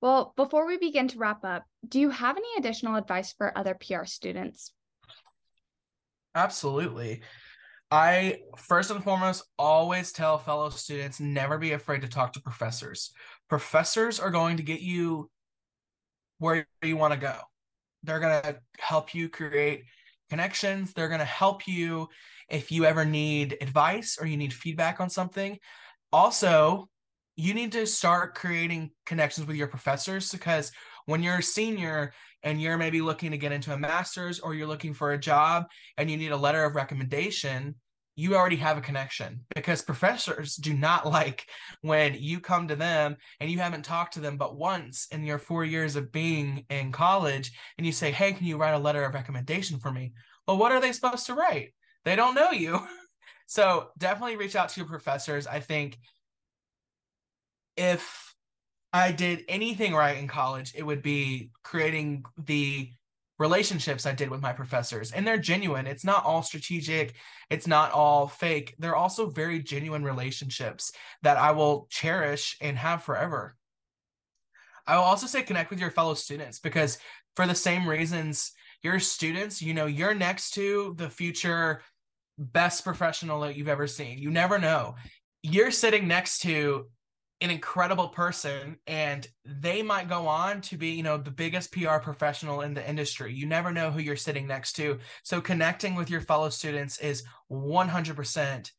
Well, 0.00 0.34
before 0.36 0.66
we 0.66 0.76
begin 0.78 1.08
to 1.08 1.18
wrap 1.18 1.44
up, 1.44 1.64
do 1.88 2.00
you 2.00 2.10
have 2.10 2.36
any 2.36 2.48
additional 2.58 2.96
advice 2.96 3.32
for 3.32 3.56
other 3.56 3.74
PR 3.74 4.04
students? 4.04 4.72
Absolutely. 6.34 7.22
I 7.94 8.40
first 8.56 8.90
and 8.90 9.04
foremost 9.04 9.44
always 9.56 10.10
tell 10.10 10.36
fellow 10.36 10.68
students 10.70 11.20
never 11.20 11.58
be 11.58 11.72
afraid 11.72 12.02
to 12.02 12.08
talk 12.08 12.32
to 12.32 12.40
professors. 12.40 13.12
Professors 13.48 14.18
are 14.18 14.32
going 14.32 14.56
to 14.56 14.64
get 14.64 14.80
you 14.80 15.30
where 16.38 16.66
you 16.82 16.96
want 16.96 17.14
to 17.14 17.20
go. 17.20 17.36
they're 18.02 18.18
going 18.18 18.42
to 18.42 18.58
help 18.80 19.14
you 19.14 19.28
create 19.28 19.84
connections. 20.28 20.92
They're 20.92 21.06
going 21.06 21.20
to 21.20 21.24
help 21.24 21.68
you 21.68 22.08
if 22.48 22.72
you 22.72 22.84
ever 22.84 23.04
need 23.04 23.58
advice 23.60 24.18
or 24.20 24.26
you 24.26 24.36
need 24.36 24.52
feedback 24.52 24.98
on 24.98 25.08
something. 25.08 25.56
Also, 26.12 26.88
you 27.36 27.54
need 27.54 27.70
to 27.72 27.86
start 27.86 28.34
creating 28.34 28.90
connections 29.06 29.46
with 29.46 29.54
your 29.54 29.68
professors 29.68 30.32
because 30.32 30.72
when 31.06 31.22
you're 31.22 31.38
a 31.38 31.42
senior 31.44 32.12
and 32.42 32.60
you're 32.60 32.76
maybe 32.76 33.00
looking 33.00 33.30
to 33.30 33.38
get 33.38 33.52
into 33.52 33.72
a 33.72 33.78
master's 33.78 34.40
or 34.40 34.52
you're 34.52 34.66
looking 34.66 34.94
for 34.94 35.12
a 35.12 35.18
job 35.18 35.66
and 35.96 36.10
you 36.10 36.16
need 36.16 36.32
a 36.32 36.36
letter 36.36 36.64
of 36.64 36.74
recommendation, 36.74 37.76
you 38.16 38.36
already 38.36 38.56
have 38.56 38.78
a 38.78 38.82
connection 38.82 39.40
because 39.54 39.82
professors 39.82 40.56
do 40.56 40.72
not 40.72 41.06
like 41.10 41.46
when 41.80 42.14
you 42.14 42.40
come 42.40 42.68
to 42.68 42.76
them 42.76 43.16
and 43.40 43.50
you 43.50 43.58
haven't 43.58 43.84
talked 43.84 44.14
to 44.14 44.20
them 44.20 44.36
but 44.36 44.56
once 44.56 45.06
in 45.10 45.24
your 45.24 45.38
four 45.38 45.64
years 45.64 45.96
of 45.96 46.12
being 46.12 46.64
in 46.70 46.92
college 46.92 47.52
and 47.78 47.86
you 47.86 47.92
say, 47.92 48.10
Hey, 48.10 48.32
can 48.32 48.46
you 48.46 48.56
write 48.56 48.74
a 48.74 48.78
letter 48.78 49.04
of 49.04 49.14
recommendation 49.14 49.78
for 49.78 49.90
me? 49.90 50.12
Well, 50.46 50.58
what 50.58 50.72
are 50.72 50.80
they 50.80 50.92
supposed 50.92 51.26
to 51.26 51.34
write? 51.34 51.74
They 52.04 52.16
don't 52.16 52.34
know 52.34 52.50
you. 52.50 52.80
so 53.46 53.88
definitely 53.98 54.36
reach 54.36 54.56
out 54.56 54.68
to 54.70 54.80
your 54.80 54.88
professors. 54.88 55.46
I 55.46 55.60
think 55.60 55.98
if 57.76 58.34
I 58.92 59.10
did 59.10 59.44
anything 59.48 59.94
right 59.94 60.16
in 60.16 60.28
college, 60.28 60.72
it 60.76 60.84
would 60.84 61.02
be 61.02 61.50
creating 61.64 62.24
the 62.38 62.90
relationships 63.38 64.06
I 64.06 64.12
did 64.12 64.30
with 64.30 64.40
my 64.40 64.52
professors. 64.52 65.12
And 65.12 65.26
they're 65.26 65.38
genuine. 65.38 65.86
It's 65.86 66.04
not 66.04 66.24
all 66.24 66.42
strategic, 66.42 67.14
it's 67.50 67.66
not 67.66 67.92
all 67.92 68.28
fake. 68.28 68.74
They're 68.78 68.96
also 68.96 69.28
very 69.28 69.60
genuine 69.60 70.04
relationships 70.04 70.92
that 71.22 71.36
I 71.36 71.50
will 71.52 71.86
cherish 71.90 72.56
and 72.60 72.78
have 72.78 73.02
forever. 73.02 73.56
I 74.86 74.96
will 74.96 75.04
also 75.04 75.26
say 75.26 75.42
connect 75.42 75.70
with 75.70 75.80
your 75.80 75.90
fellow 75.90 76.14
students 76.14 76.58
because 76.58 76.98
for 77.36 77.46
the 77.46 77.54
same 77.54 77.88
reasons, 77.88 78.52
your 78.82 79.00
students, 79.00 79.62
you 79.62 79.72
know, 79.72 79.86
you're 79.86 80.14
next 80.14 80.50
to 80.54 80.94
the 80.98 81.08
future 81.08 81.80
best 82.38 82.84
professional 82.84 83.40
that 83.40 83.56
you've 83.56 83.68
ever 83.68 83.86
seen. 83.86 84.18
You 84.18 84.30
never 84.30 84.58
know. 84.58 84.96
You're 85.42 85.70
sitting 85.70 86.06
next 86.06 86.40
to 86.40 86.88
an 87.40 87.50
incredible 87.50 88.08
person 88.08 88.76
and 88.86 89.26
they 89.44 89.82
might 89.82 90.08
go 90.08 90.26
on 90.26 90.60
to 90.60 90.76
be 90.76 90.90
you 90.90 91.02
know 91.02 91.18
the 91.18 91.30
biggest 91.30 91.72
pr 91.72 91.98
professional 92.02 92.60
in 92.60 92.74
the 92.74 92.88
industry. 92.88 93.34
You 93.34 93.46
never 93.46 93.72
know 93.72 93.90
who 93.90 94.00
you're 94.00 94.16
sitting 94.16 94.46
next 94.46 94.74
to. 94.74 94.98
So 95.24 95.40
connecting 95.40 95.94
with 95.94 96.10
your 96.10 96.20
fellow 96.20 96.48
students 96.48 96.98
is 96.98 97.24
100% 97.50 98.70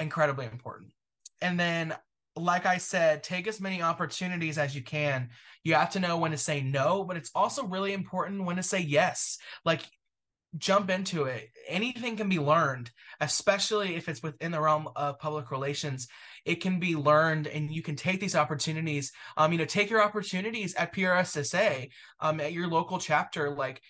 incredibly 0.00 0.46
important. 0.46 0.92
And 1.40 1.58
then 1.58 1.94
like 2.36 2.66
i 2.66 2.78
said 2.78 3.24
take 3.24 3.48
as 3.48 3.60
many 3.60 3.82
opportunities 3.82 4.58
as 4.58 4.74
you 4.74 4.82
can. 4.82 5.28
You 5.64 5.74
have 5.74 5.90
to 5.90 6.00
know 6.00 6.18
when 6.18 6.30
to 6.30 6.38
say 6.38 6.62
no 6.62 7.04
but 7.04 7.16
it's 7.16 7.30
also 7.34 7.64
really 7.64 7.92
important 7.92 8.44
when 8.44 8.56
to 8.56 8.62
say 8.62 8.80
yes. 8.80 9.38
Like 9.64 9.82
jump 10.56 10.88
into 10.90 11.24
it. 11.24 11.50
Anything 11.66 12.16
can 12.16 12.28
be 12.28 12.38
learned, 12.38 12.90
especially 13.20 13.96
if 13.96 14.08
it's 14.08 14.22
within 14.22 14.52
the 14.52 14.60
realm 14.60 14.88
of 14.96 15.18
public 15.18 15.50
relations. 15.50 16.08
It 16.44 16.56
can 16.56 16.80
be 16.80 16.96
learned, 16.96 17.46
and 17.46 17.70
you 17.70 17.82
can 17.82 17.96
take 17.96 18.20
these 18.20 18.36
opportunities. 18.36 19.12
Um, 19.36 19.52
you 19.52 19.58
know, 19.58 19.66
take 19.66 19.90
your 19.90 20.02
opportunities 20.02 20.74
at 20.74 20.94
PRSSA, 20.94 21.90
um, 22.20 22.40
at 22.40 22.52
your 22.52 22.68
local 22.68 22.98
chapter. 22.98 23.50
Like, 23.50 23.82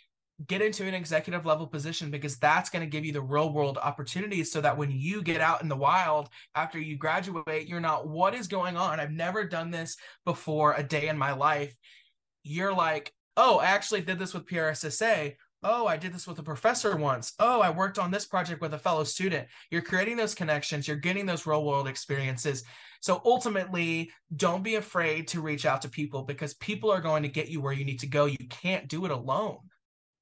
get 0.47 0.63
into 0.63 0.85
an 0.85 0.95
executive 0.95 1.45
level 1.45 1.67
position 1.67 2.11
because 2.11 2.39
that's 2.39 2.71
going 2.71 2.85
to 2.85 2.91
give 2.91 3.05
you 3.05 3.13
the 3.13 3.21
real 3.21 3.53
world 3.53 3.77
opportunities 3.77 4.53
so 4.53 4.61
that 4.61 4.77
when 4.77 4.91
you 4.91 5.21
get 5.21 5.41
out 5.41 5.63
in 5.63 5.69
the 5.69 5.77
wild 5.77 6.29
after 6.55 6.79
you 6.79 6.97
graduate 6.97 7.67
you're 7.67 7.81
not 7.81 8.07
what 8.07 8.35
is 8.35 8.47
going 8.47 8.77
on 8.77 9.01
i've 9.01 9.11
never 9.11 9.43
done 9.43 9.73
this 9.73 9.97
before 10.25 10.75
a 10.75 10.83
day 10.83 11.09
in 11.09 11.19
my 11.19 11.33
life 11.33 11.75
you're 12.45 12.73
like 12.73 13.13
oh 13.37 13.59
i 13.59 13.67
actually 13.67 14.01
did 14.01 14.17
this 14.17 14.33
with 14.33 14.47
prssa 14.47 15.35
oh, 15.63 15.87
I 15.87 15.97
did 15.97 16.13
this 16.13 16.27
with 16.27 16.39
a 16.39 16.43
professor 16.43 16.97
once. 16.97 17.35
Oh, 17.39 17.61
I 17.61 17.71
worked 17.71 17.99
on 17.99 18.11
this 18.11 18.27
project 18.27 18.61
with 18.61 18.75
a 18.75 18.79
fellow 18.79 19.05
student. 19.05 19.49
You're 19.71 19.83
creating 19.83 20.17
those 20.17 20.35
connections, 20.35 20.87
you're 20.87 20.97
getting 20.97 21.27
those 21.27 21.47
real 21.47 21.65
world 21.65 21.89
experiences. 21.89 22.65
So 23.01 23.21
ultimately, 23.25 24.11
don't 24.37 24.63
be 24.63 24.77
afraid 24.77 25.29
to 25.29 25.41
reach 25.41 25.67
out 25.67 25.83
to 25.83 25.89
people 25.89 26.23
because 26.23 26.55
people 26.55 26.91
are 26.91 27.01
going 27.01 27.23
to 27.23 27.29
get 27.29 27.49
you 27.49 27.61
where 27.61 27.73
you 27.73 27.85
need 27.85 28.01
to 28.01 28.07
go. 28.07 28.27
You 28.27 28.47
can't 28.49 28.89
do 28.89 29.05
it 29.05 29.11
alone. 29.11 29.59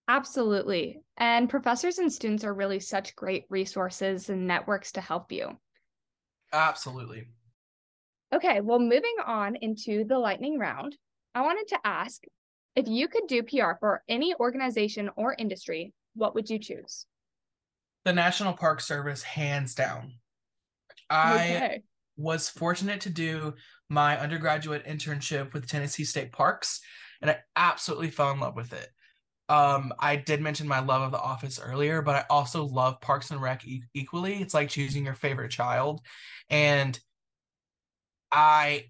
Absolutely. 0.08 1.00
And 1.16 1.48
professors 1.48 1.98
and 1.98 2.12
students 2.12 2.44
are 2.44 2.54
really 2.54 2.80
such 2.80 3.16
great 3.16 3.44
resources 3.48 4.28
and 4.28 4.46
networks 4.46 4.92
to 4.92 5.00
help 5.00 5.32
you. 5.32 5.58
Absolutely. 6.52 7.24
Okay, 8.34 8.60
well, 8.60 8.78
moving 8.78 9.16
on 9.24 9.56
into 9.56 10.04
the 10.04 10.18
lightning 10.18 10.58
round, 10.58 10.96
I 11.34 11.42
wanted 11.42 11.68
to 11.68 11.78
ask 11.84 12.22
if 12.76 12.86
you 12.86 13.08
could 13.08 13.26
do 13.26 13.42
PR 13.42 13.72
for 13.80 14.02
any 14.08 14.34
organization 14.34 15.10
or 15.16 15.34
industry, 15.38 15.94
what 16.14 16.34
would 16.34 16.48
you 16.50 16.58
choose? 16.58 17.06
The 18.04 18.12
National 18.12 18.52
Park 18.52 18.80
Service, 18.80 19.22
hands 19.22 19.74
down. 19.74 20.12
I 21.08 21.34
okay. 21.34 21.82
was 22.16 22.48
fortunate 22.48 23.00
to 23.02 23.10
do 23.10 23.54
my 23.88 24.18
undergraduate 24.18 24.86
internship 24.86 25.54
with 25.54 25.66
Tennessee 25.66 26.04
State 26.04 26.32
Parks, 26.32 26.80
and 27.22 27.30
I 27.30 27.38
absolutely 27.56 28.10
fell 28.10 28.30
in 28.30 28.40
love 28.40 28.54
with 28.54 28.72
it. 28.72 28.88
Um, 29.48 29.92
I 29.98 30.16
did 30.16 30.40
mention 30.40 30.68
my 30.68 30.80
love 30.80 31.02
of 31.02 31.12
The 31.12 31.20
Office 31.20 31.60
earlier, 31.60 32.02
but 32.02 32.16
I 32.16 32.24
also 32.28 32.64
love 32.64 33.00
Parks 33.00 33.30
and 33.30 33.40
Rec 33.40 33.64
e- 33.64 33.84
equally. 33.94 34.34
It's 34.42 34.54
like 34.54 34.68
choosing 34.68 35.04
your 35.04 35.14
favorite 35.14 35.50
child, 35.50 36.00
and 36.50 36.98
I 38.30 38.86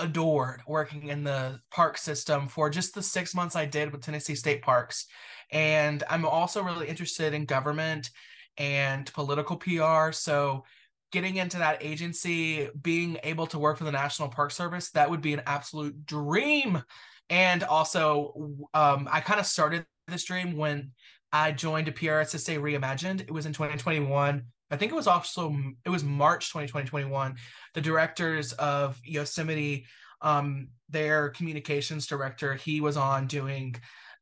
adored 0.00 0.62
working 0.66 1.08
in 1.08 1.24
the 1.24 1.60
park 1.70 1.98
system 1.98 2.48
for 2.48 2.70
just 2.70 2.94
the 2.94 3.02
six 3.02 3.34
months 3.34 3.56
I 3.56 3.66
did 3.66 3.92
with 3.92 4.02
Tennessee 4.02 4.34
State 4.34 4.62
Parks. 4.62 5.06
And 5.50 6.02
I'm 6.08 6.24
also 6.24 6.62
really 6.62 6.88
interested 6.88 7.34
in 7.34 7.44
government 7.44 8.10
and 8.56 9.12
political 9.12 9.56
PR. 9.56 10.12
So 10.12 10.64
getting 11.12 11.36
into 11.36 11.58
that 11.58 11.82
agency, 11.82 12.68
being 12.80 13.18
able 13.22 13.46
to 13.48 13.58
work 13.58 13.78
for 13.78 13.84
the 13.84 13.92
National 13.92 14.28
Park 14.28 14.50
Service, 14.52 14.90
that 14.90 15.10
would 15.10 15.20
be 15.20 15.34
an 15.34 15.42
absolute 15.46 16.06
dream. 16.06 16.82
And 17.28 17.62
also, 17.64 18.66
um, 18.74 19.08
I 19.10 19.20
kind 19.20 19.40
of 19.40 19.46
started 19.46 19.86
this 20.08 20.24
dream 20.24 20.56
when 20.56 20.92
I 21.32 21.52
joined 21.52 21.88
a 21.88 21.92
PRSSA 21.92 22.58
Reimagined. 22.58 23.20
It 23.20 23.30
was 23.30 23.46
in 23.46 23.52
2021. 23.52 24.44
I 24.70 24.76
think 24.76 24.92
it 24.92 24.96
was 24.96 25.06
also 25.06 25.54
it 25.84 25.90
was 25.90 26.04
March 26.04 26.48
2021. 26.48 27.36
The 27.74 27.80
directors 27.80 28.52
of 28.54 29.00
Yosemite, 29.04 29.86
um, 30.22 30.68
their 30.88 31.30
communications 31.30 32.06
director, 32.06 32.54
he 32.54 32.80
was 32.80 32.96
on 32.96 33.26
doing 33.26 33.76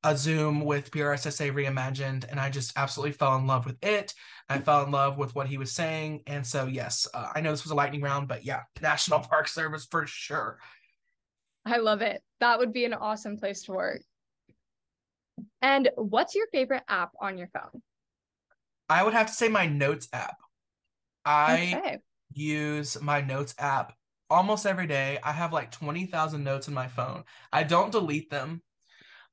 a 0.05 0.17
Zoom 0.17 0.65
with 0.65 0.91
PRSSA 0.91 1.53
Reimagined, 1.53 2.25
and 2.31 2.39
I 2.39 2.51
just 2.51 2.73
absolutely 2.77 3.13
fell 3.13 3.37
in 3.37 3.47
love 3.47 3.67
with 3.67 3.77
it. 3.83 4.15
I 4.49 4.59
fell 4.59 4.85
in 4.85 4.93
love 4.93 5.19
with 5.19 5.35
what 5.35 5.49
he 5.49 5.59
was 5.59 5.73
saying, 5.73 6.23
and 6.27 6.47
so 6.47 6.67
yes, 6.67 7.07
uh, 7.13 7.31
I 7.35 7.41
know 7.41 7.51
this 7.51 7.65
was 7.65 7.73
a 7.73 7.77
lightning 7.77 8.01
round, 8.01 8.29
but 8.29 8.45
yeah, 8.45 8.63
National 8.83 9.21
Park 9.21 9.49
Service 9.49 9.87
for 9.91 10.07
sure. 10.07 10.59
I 11.67 11.79
love 11.79 12.01
it. 12.01 12.23
That 12.41 12.59
would 12.59 12.73
be 12.73 12.85
an 12.85 12.95
awesome 12.95 13.37
place 13.37 13.65
to 13.65 13.73
work. 13.73 14.03
And 15.61 15.91
what's 15.97 16.35
your 16.35 16.47
favorite 16.53 16.85
app 16.89 17.11
on 17.21 17.37
your 17.37 17.49
phone? 17.49 17.83
I 18.89 19.03
would 19.05 19.15
have 19.15 19.27
to 19.27 19.33
say 19.33 19.49
my 19.49 19.67
notes 19.67 20.09
app. 20.13 20.37
I 21.25 21.75
okay. 21.77 21.99
use 22.33 23.01
my 23.01 23.21
notes 23.21 23.55
app 23.59 23.95
almost 24.31 24.67
every 24.67 24.87
day. 24.87 25.19
I 25.23 25.33
have 25.33 25.53
like 25.53 25.71
20,000 25.71 26.43
notes 26.43 26.69
in 26.69 26.75
my 26.75 26.89
phone. 26.89 27.25
I 27.53 27.65
don't 27.65 27.93
delete 27.93 28.31
them. 28.31 28.63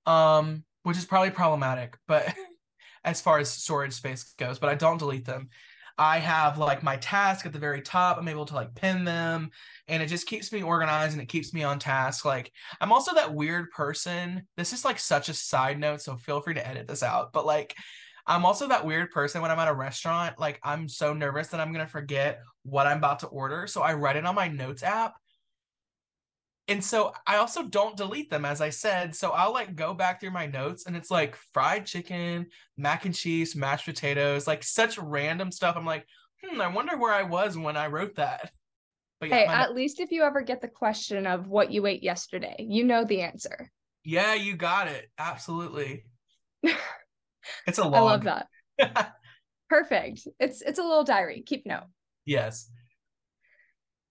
Um 0.06 0.64
which 0.84 0.98
is 0.98 1.06
probably 1.06 1.32
problematic, 1.32 1.98
but 2.08 2.32
as 3.04 3.20
far 3.20 3.40
as 3.40 3.50
storage 3.50 3.94
space 3.94 4.36
goes, 4.38 4.60
but 4.60 4.70
I 4.70 4.76
don't 4.76 5.00
delete 5.00 5.26
them. 5.26 5.50
I 5.98 6.20
have 6.20 6.58
like 6.58 6.84
my 6.84 6.98
task 6.98 7.46
at 7.46 7.54
the 7.54 7.60
very 7.60 7.82
top. 7.82 8.18
I'm 8.18 8.28
able 8.28 8.46
to 8.46 8.56
like 8.56 8.76
pin 8.76 9.06
them 9.06 9.50
and 9.88 10.04
it 10.04 10.08
just 10.08 10.28
keeps 10.28 10.52
me 10.52 10.62
organized 10.62 11.14
and 11.14 11.22
it 11.22 11.30
keeps 11.30 11.54
me 11.54 11.64
on 11.64 11.80
task. 11.80 12.26
Like 12.26 12.52
I'm 12.82 12.92
also 12.92 13.16
that 13.16 13.34
weird 13.34 13.72
person. 13.72 14.46
This 14.58 14.74
is 14.74 14.84
like 14.84 15.00
such 15.00 15.30
a 15.30 15.34
side 15.34 15.80
note, 15.80 16.02
so 16.02 16.18
feel 16.18 16.42
free 16.42 16.54
to 16.56 16.68
edit 16.68 16.88
this 16.88 17.02
out. 17.02 17.32
But 17.32 17.46
like 17.46 17.76
I'm 18.28 18.46
also 18.46 18.68
that 18.68 18.86
weird 18.86 19.12
person 19.12 19.42
when 19.42 19.52
I'm 19.52 19.60
at 19.60 19.68
a 19.68 19.74
restaurant. 19.74 20.40
Like 20.40 20.60
I'm 20.64 20.90
so 20.90 21.14
nervous 21.14 21.50
that 21.50 21.60
I'm 21.60 21.72
gonna 21.72 21.88
forget 21.88 22.42
what 22.64 22.88
I'm 22.88 22.98
about 22.98 23.20
to 23.20 23.28
order. 23.28 23.68
So 23.68 23.82
I 23.82 23.94
write 23.94 24.16
it 24.16 24.26
on 24.26 24.36
my 24.36 24.48
notes 24.48 24.84
app. 24.84 25.14
And 26.68 26.84
so 26.84 27.14
I 27.28 27.38
also 27.38 27.62
don't 27.62 27.96
delete 27.96 28.32
them, 28.32 28.44
as 28.44 28.60
I 28.60 28.72
said. 28.72 29.16
So 29.16 29.30
I'll 29.30 29.54
like 29.54 29.76
go 29.76 29.94
back 29.94 30.20
through 30.20 30.32
my 30.32 30.48
notes 30.48 30.88
and 30.88 30.96
it's 30.96 31.12
like 31.12 31.36
fried 31.54 31.86
chicken, 31.86 32.48
mac 32.76 33.06
and 33.06 33.14
cheese, 33.14 33.56
mashed 33.56 33.86
potatoes, 33.86 34.48
like 34.48 34.64
such 34.64 34.98
random 34.98 35.52
stuff. 35.52 35.76
I'm 35.78 35.86
like, 35.86 36.08
hmm, 36.44 36.60
I 36.60 36.68
wonder 36.68 36.98
where 36.98 37.14
I 37.14 37.22
was 37.22 37.56
when 37.56 37.78
I 37.78 37.88
wrote 37.88 38.16
that. 38.16 38.52
But 39.20 39.30
yeah, 39.30 39.36
hey, 39.36 39.46
at 39.46 39.68
notes- 39.68 39.76
least 39.76 40.00
if 40.00 40.12
you 40.12 40.24
ever 40.24 40.42
get 40.42 40.62
the 40.62 40.68
question 40.68 41.28
of 41.28 41.48
what 41.48 41.72
you 41.72 41.86
ate 41.86 42.02
yesterday, 42.02 42.56
you 42.58 42.84
know 42.84 43.06
the 43.06 43.22
answer. 43.22 43.72
Yeah, 44.04 44.34
you 44.34 44.56
got 44.56 44.88
it. 44.88 45.10
Absolutely. 45.20 46.06
It's 47.68 47.78
a 47.78 47.84
log. 47.84 47.96
I 47.96 48.00
love 48.00 48.48
that. 48.80 49.16
Perfect. 49.70 50.28
It's 50.40 50.62
it's 50.62 50.80
a 50.80 50.84
little 50.84 51.04
diary. 51.04 51.44
Keep 51.46 51.66
note. 51.66 51.86
Yes. 52.26 52.70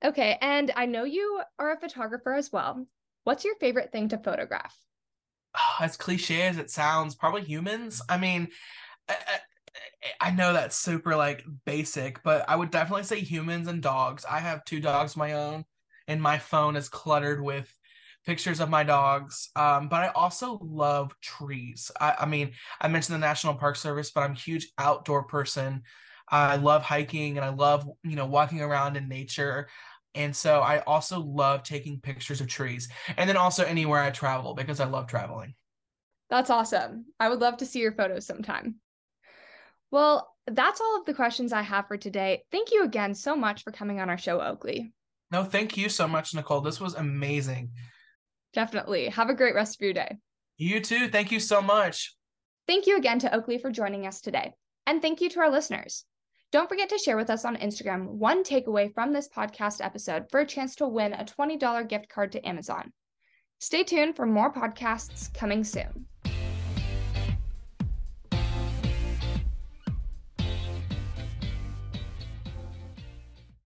Okay, 0.05 0.37
and 0.41 0.71
I 0.77 0.87
know 0.87 1.05
you 1.05 1.41
are 1.59 1.73
a 1.73 1.81
photographer 1.81 2.35
as 2.35 2.53
well. 2.53 2.87
What's 3.25 3.45
your 3.45 3.55
favorite 3.57 3.91
thing 3.91 4.09
to 4.09 4.19
photograph? 4.19 4.77
Oh, 5.57 5.77
as 5.85 5.97
cliche 5.97 6.43
as 6.43 6.59
it 6.59 6.71
sounds, 6.71 7.15
probably 7.15 7.43
humans. 7.43 8.03
I 8.09 8.19
mean, 8.19 8.49
I, 9.09 9.15
I 10.21 10.31
know 10.33 10.53
that's 10.53 10.77
super 10.77 11.17
like 11.17 11.45
basic, 11.65 12.23
but 12.23 12.49
I 12.49 12.57
would 12.57 12.71
definitely 12.71 13.05
say 13.05 13.21
humans 13.21 13.69
and 13.69 13.83
dogs. 13.83 14.25
I 14.29 14.41
have 14.41 14.65
two 14.65 14.81
dogs 14.81 15.13
of 15.13 15.19
my 15.19 15.33
own, 15.33 15.65
and 16.07 16.21
my 16.21 16.39
phone 16.39 16.77
is 16.77 16.89
cluttered 16.89 17.43
with 17.43 17.73
pictures 18.27 18.61
of 18.61 18.71
my 18.71 18.83
dogs. 18.83 19.51
Um, 19.57 19.89
but 19.89 20.03
I 20.03 20.09
also 20.09 20.59
love 20.63 21.15
trees. 21.21 21.91
I, 22.01 22.15
I 22.21 22.27
mean, 22.27 22.53
I 22.81 22.89
mentioned 22.89 23.15
the 23.15 23.27
National 23.27 23.55
Park 23.55 23.77
Service, 23.77 24.11
but 24.11 24.23
I'm 24.23 24.33
a 24.33 24.39
huge 24.39 24.69
outdoor 24.79 25.25
person. 25.25 25.83
I 26.29 26.57
love 26.57 26.83
hiking 26.83 27.37
and 27.37 27.45
I 27.45 27.51
love, 27.51 27.89
you 28.03 28.17
know, 28.17 28.27
walking 28.27 28.63
around 28.63 28.97
in 28.97 29.09
nature. 29.09 29.69
And 30.15 30.35
so 30.35 30.61
I 30.61 30.79
also 30.81 31.21
love 31.21 31.65
taking 31.65 32.01
pictures 32.01 32.41
of 32.41 32.47
trees 32.47 32.89
and 33.17 33.29
then 33.29 33.37
also 33.37 33.65
anywhere 33.65 34.01
I 34.01 34.11
travel 34.11 34.55
because 34.55 34.81
I 34.81 34.87
love 34.87 35.07
traveling. 35.07 35.55
That's 36.31 36.51
awesome. 36.51 37.07
I 37.21 37.29
would 37.29 37.41
love 37.41 37.59
to 37.59 37.67
see 37.67 37.81
your 37.81 37.93
photos 37.93 38.27
sometime. 38.27 38.77
Well, 39.91 40.35
that's 40.47 40.81
all 40.81 40.99
of 40.99 41.07
the 41.07 41.15
questions 41.15 41.53
I 41.53 41.63
have 41.63 41.89
for 41.89 41.97
today. 41.97 42.43
Thank 42.51 42.73
you 42.73 42.85
again 42.85 43.15
so 43.15 43.37
much 43.37 43.63
for 43.63 43.71
coming 43.71 44.01
on 44.01 44.09
our 44.09 44.19
show, 44.19 44.41
Oakley. 44.41 44.93
No, 45.31 45.45
thank 45.45 45.77
you 45.77 45.89
so 45.89 46.09
much, 46.09 46.35
Nicole. 46.35 46.61
This 46.61 46.81
was 46.81 46.95
amazing. 46.95 47.73
Definitely. 48.55 49.09
Have 49.09 49.31
a 49.31 49.35
great 49.35 49.55
rest 49.55 49.77
of 49.77 49.81
your 49.83 49.93
day. 49.93 50.19
You 50.57 50.81
too. 50.81 51.09
Thank 51.09 51.33
you 51.33 51.41
so 51.41 51.61
much. 51.61 52.15
Thank 52.67 52.87
you 52.87 52.97
again 52.97 53.19
to 53.21 53.35
Oakley 53.35 53.59
for 53.59 53.71
joining 53.71 54.07
us 54.07 54.21
today. 54.21 54.53
And 54.87 55.03
thank 55.03 55.21
you 55.21 55.29
to 55.31 55.41
our 55.41 55.51
listeners. 55.51 56.05
Don't 56.53 56.69
forget 56.69 56.89
to 56.91 56.99
share 56.99 57.17
with 57.17 57.31
us 57.31 57.45
on 57.45 57.57
Instagram 57.57 58.07
one 58.07 58.45
takeaway 58.45 58.95
from 58.95 59.13
this 59.13 59.29
podcast 59.29 59.85
episode 59.85 60.27
for 60.31 60.41
a 60.41 60.47
chance 60.47 60.77
to 60.77 60.87
win 60.87 61.13
a 61.13 61.25
$20 61.25 61.89
gift 61.89 62.09
card 62.09 62.33
to 62.33 62.47
Amazon. 62.47 62.93
Stay 63.59 63.83
tuned 63.83 64.15
for 64.15 64.25
more 64.25 64.53
podcasts 64.53 65.35
coming 65.35 65.65
soon. 65.65 66.07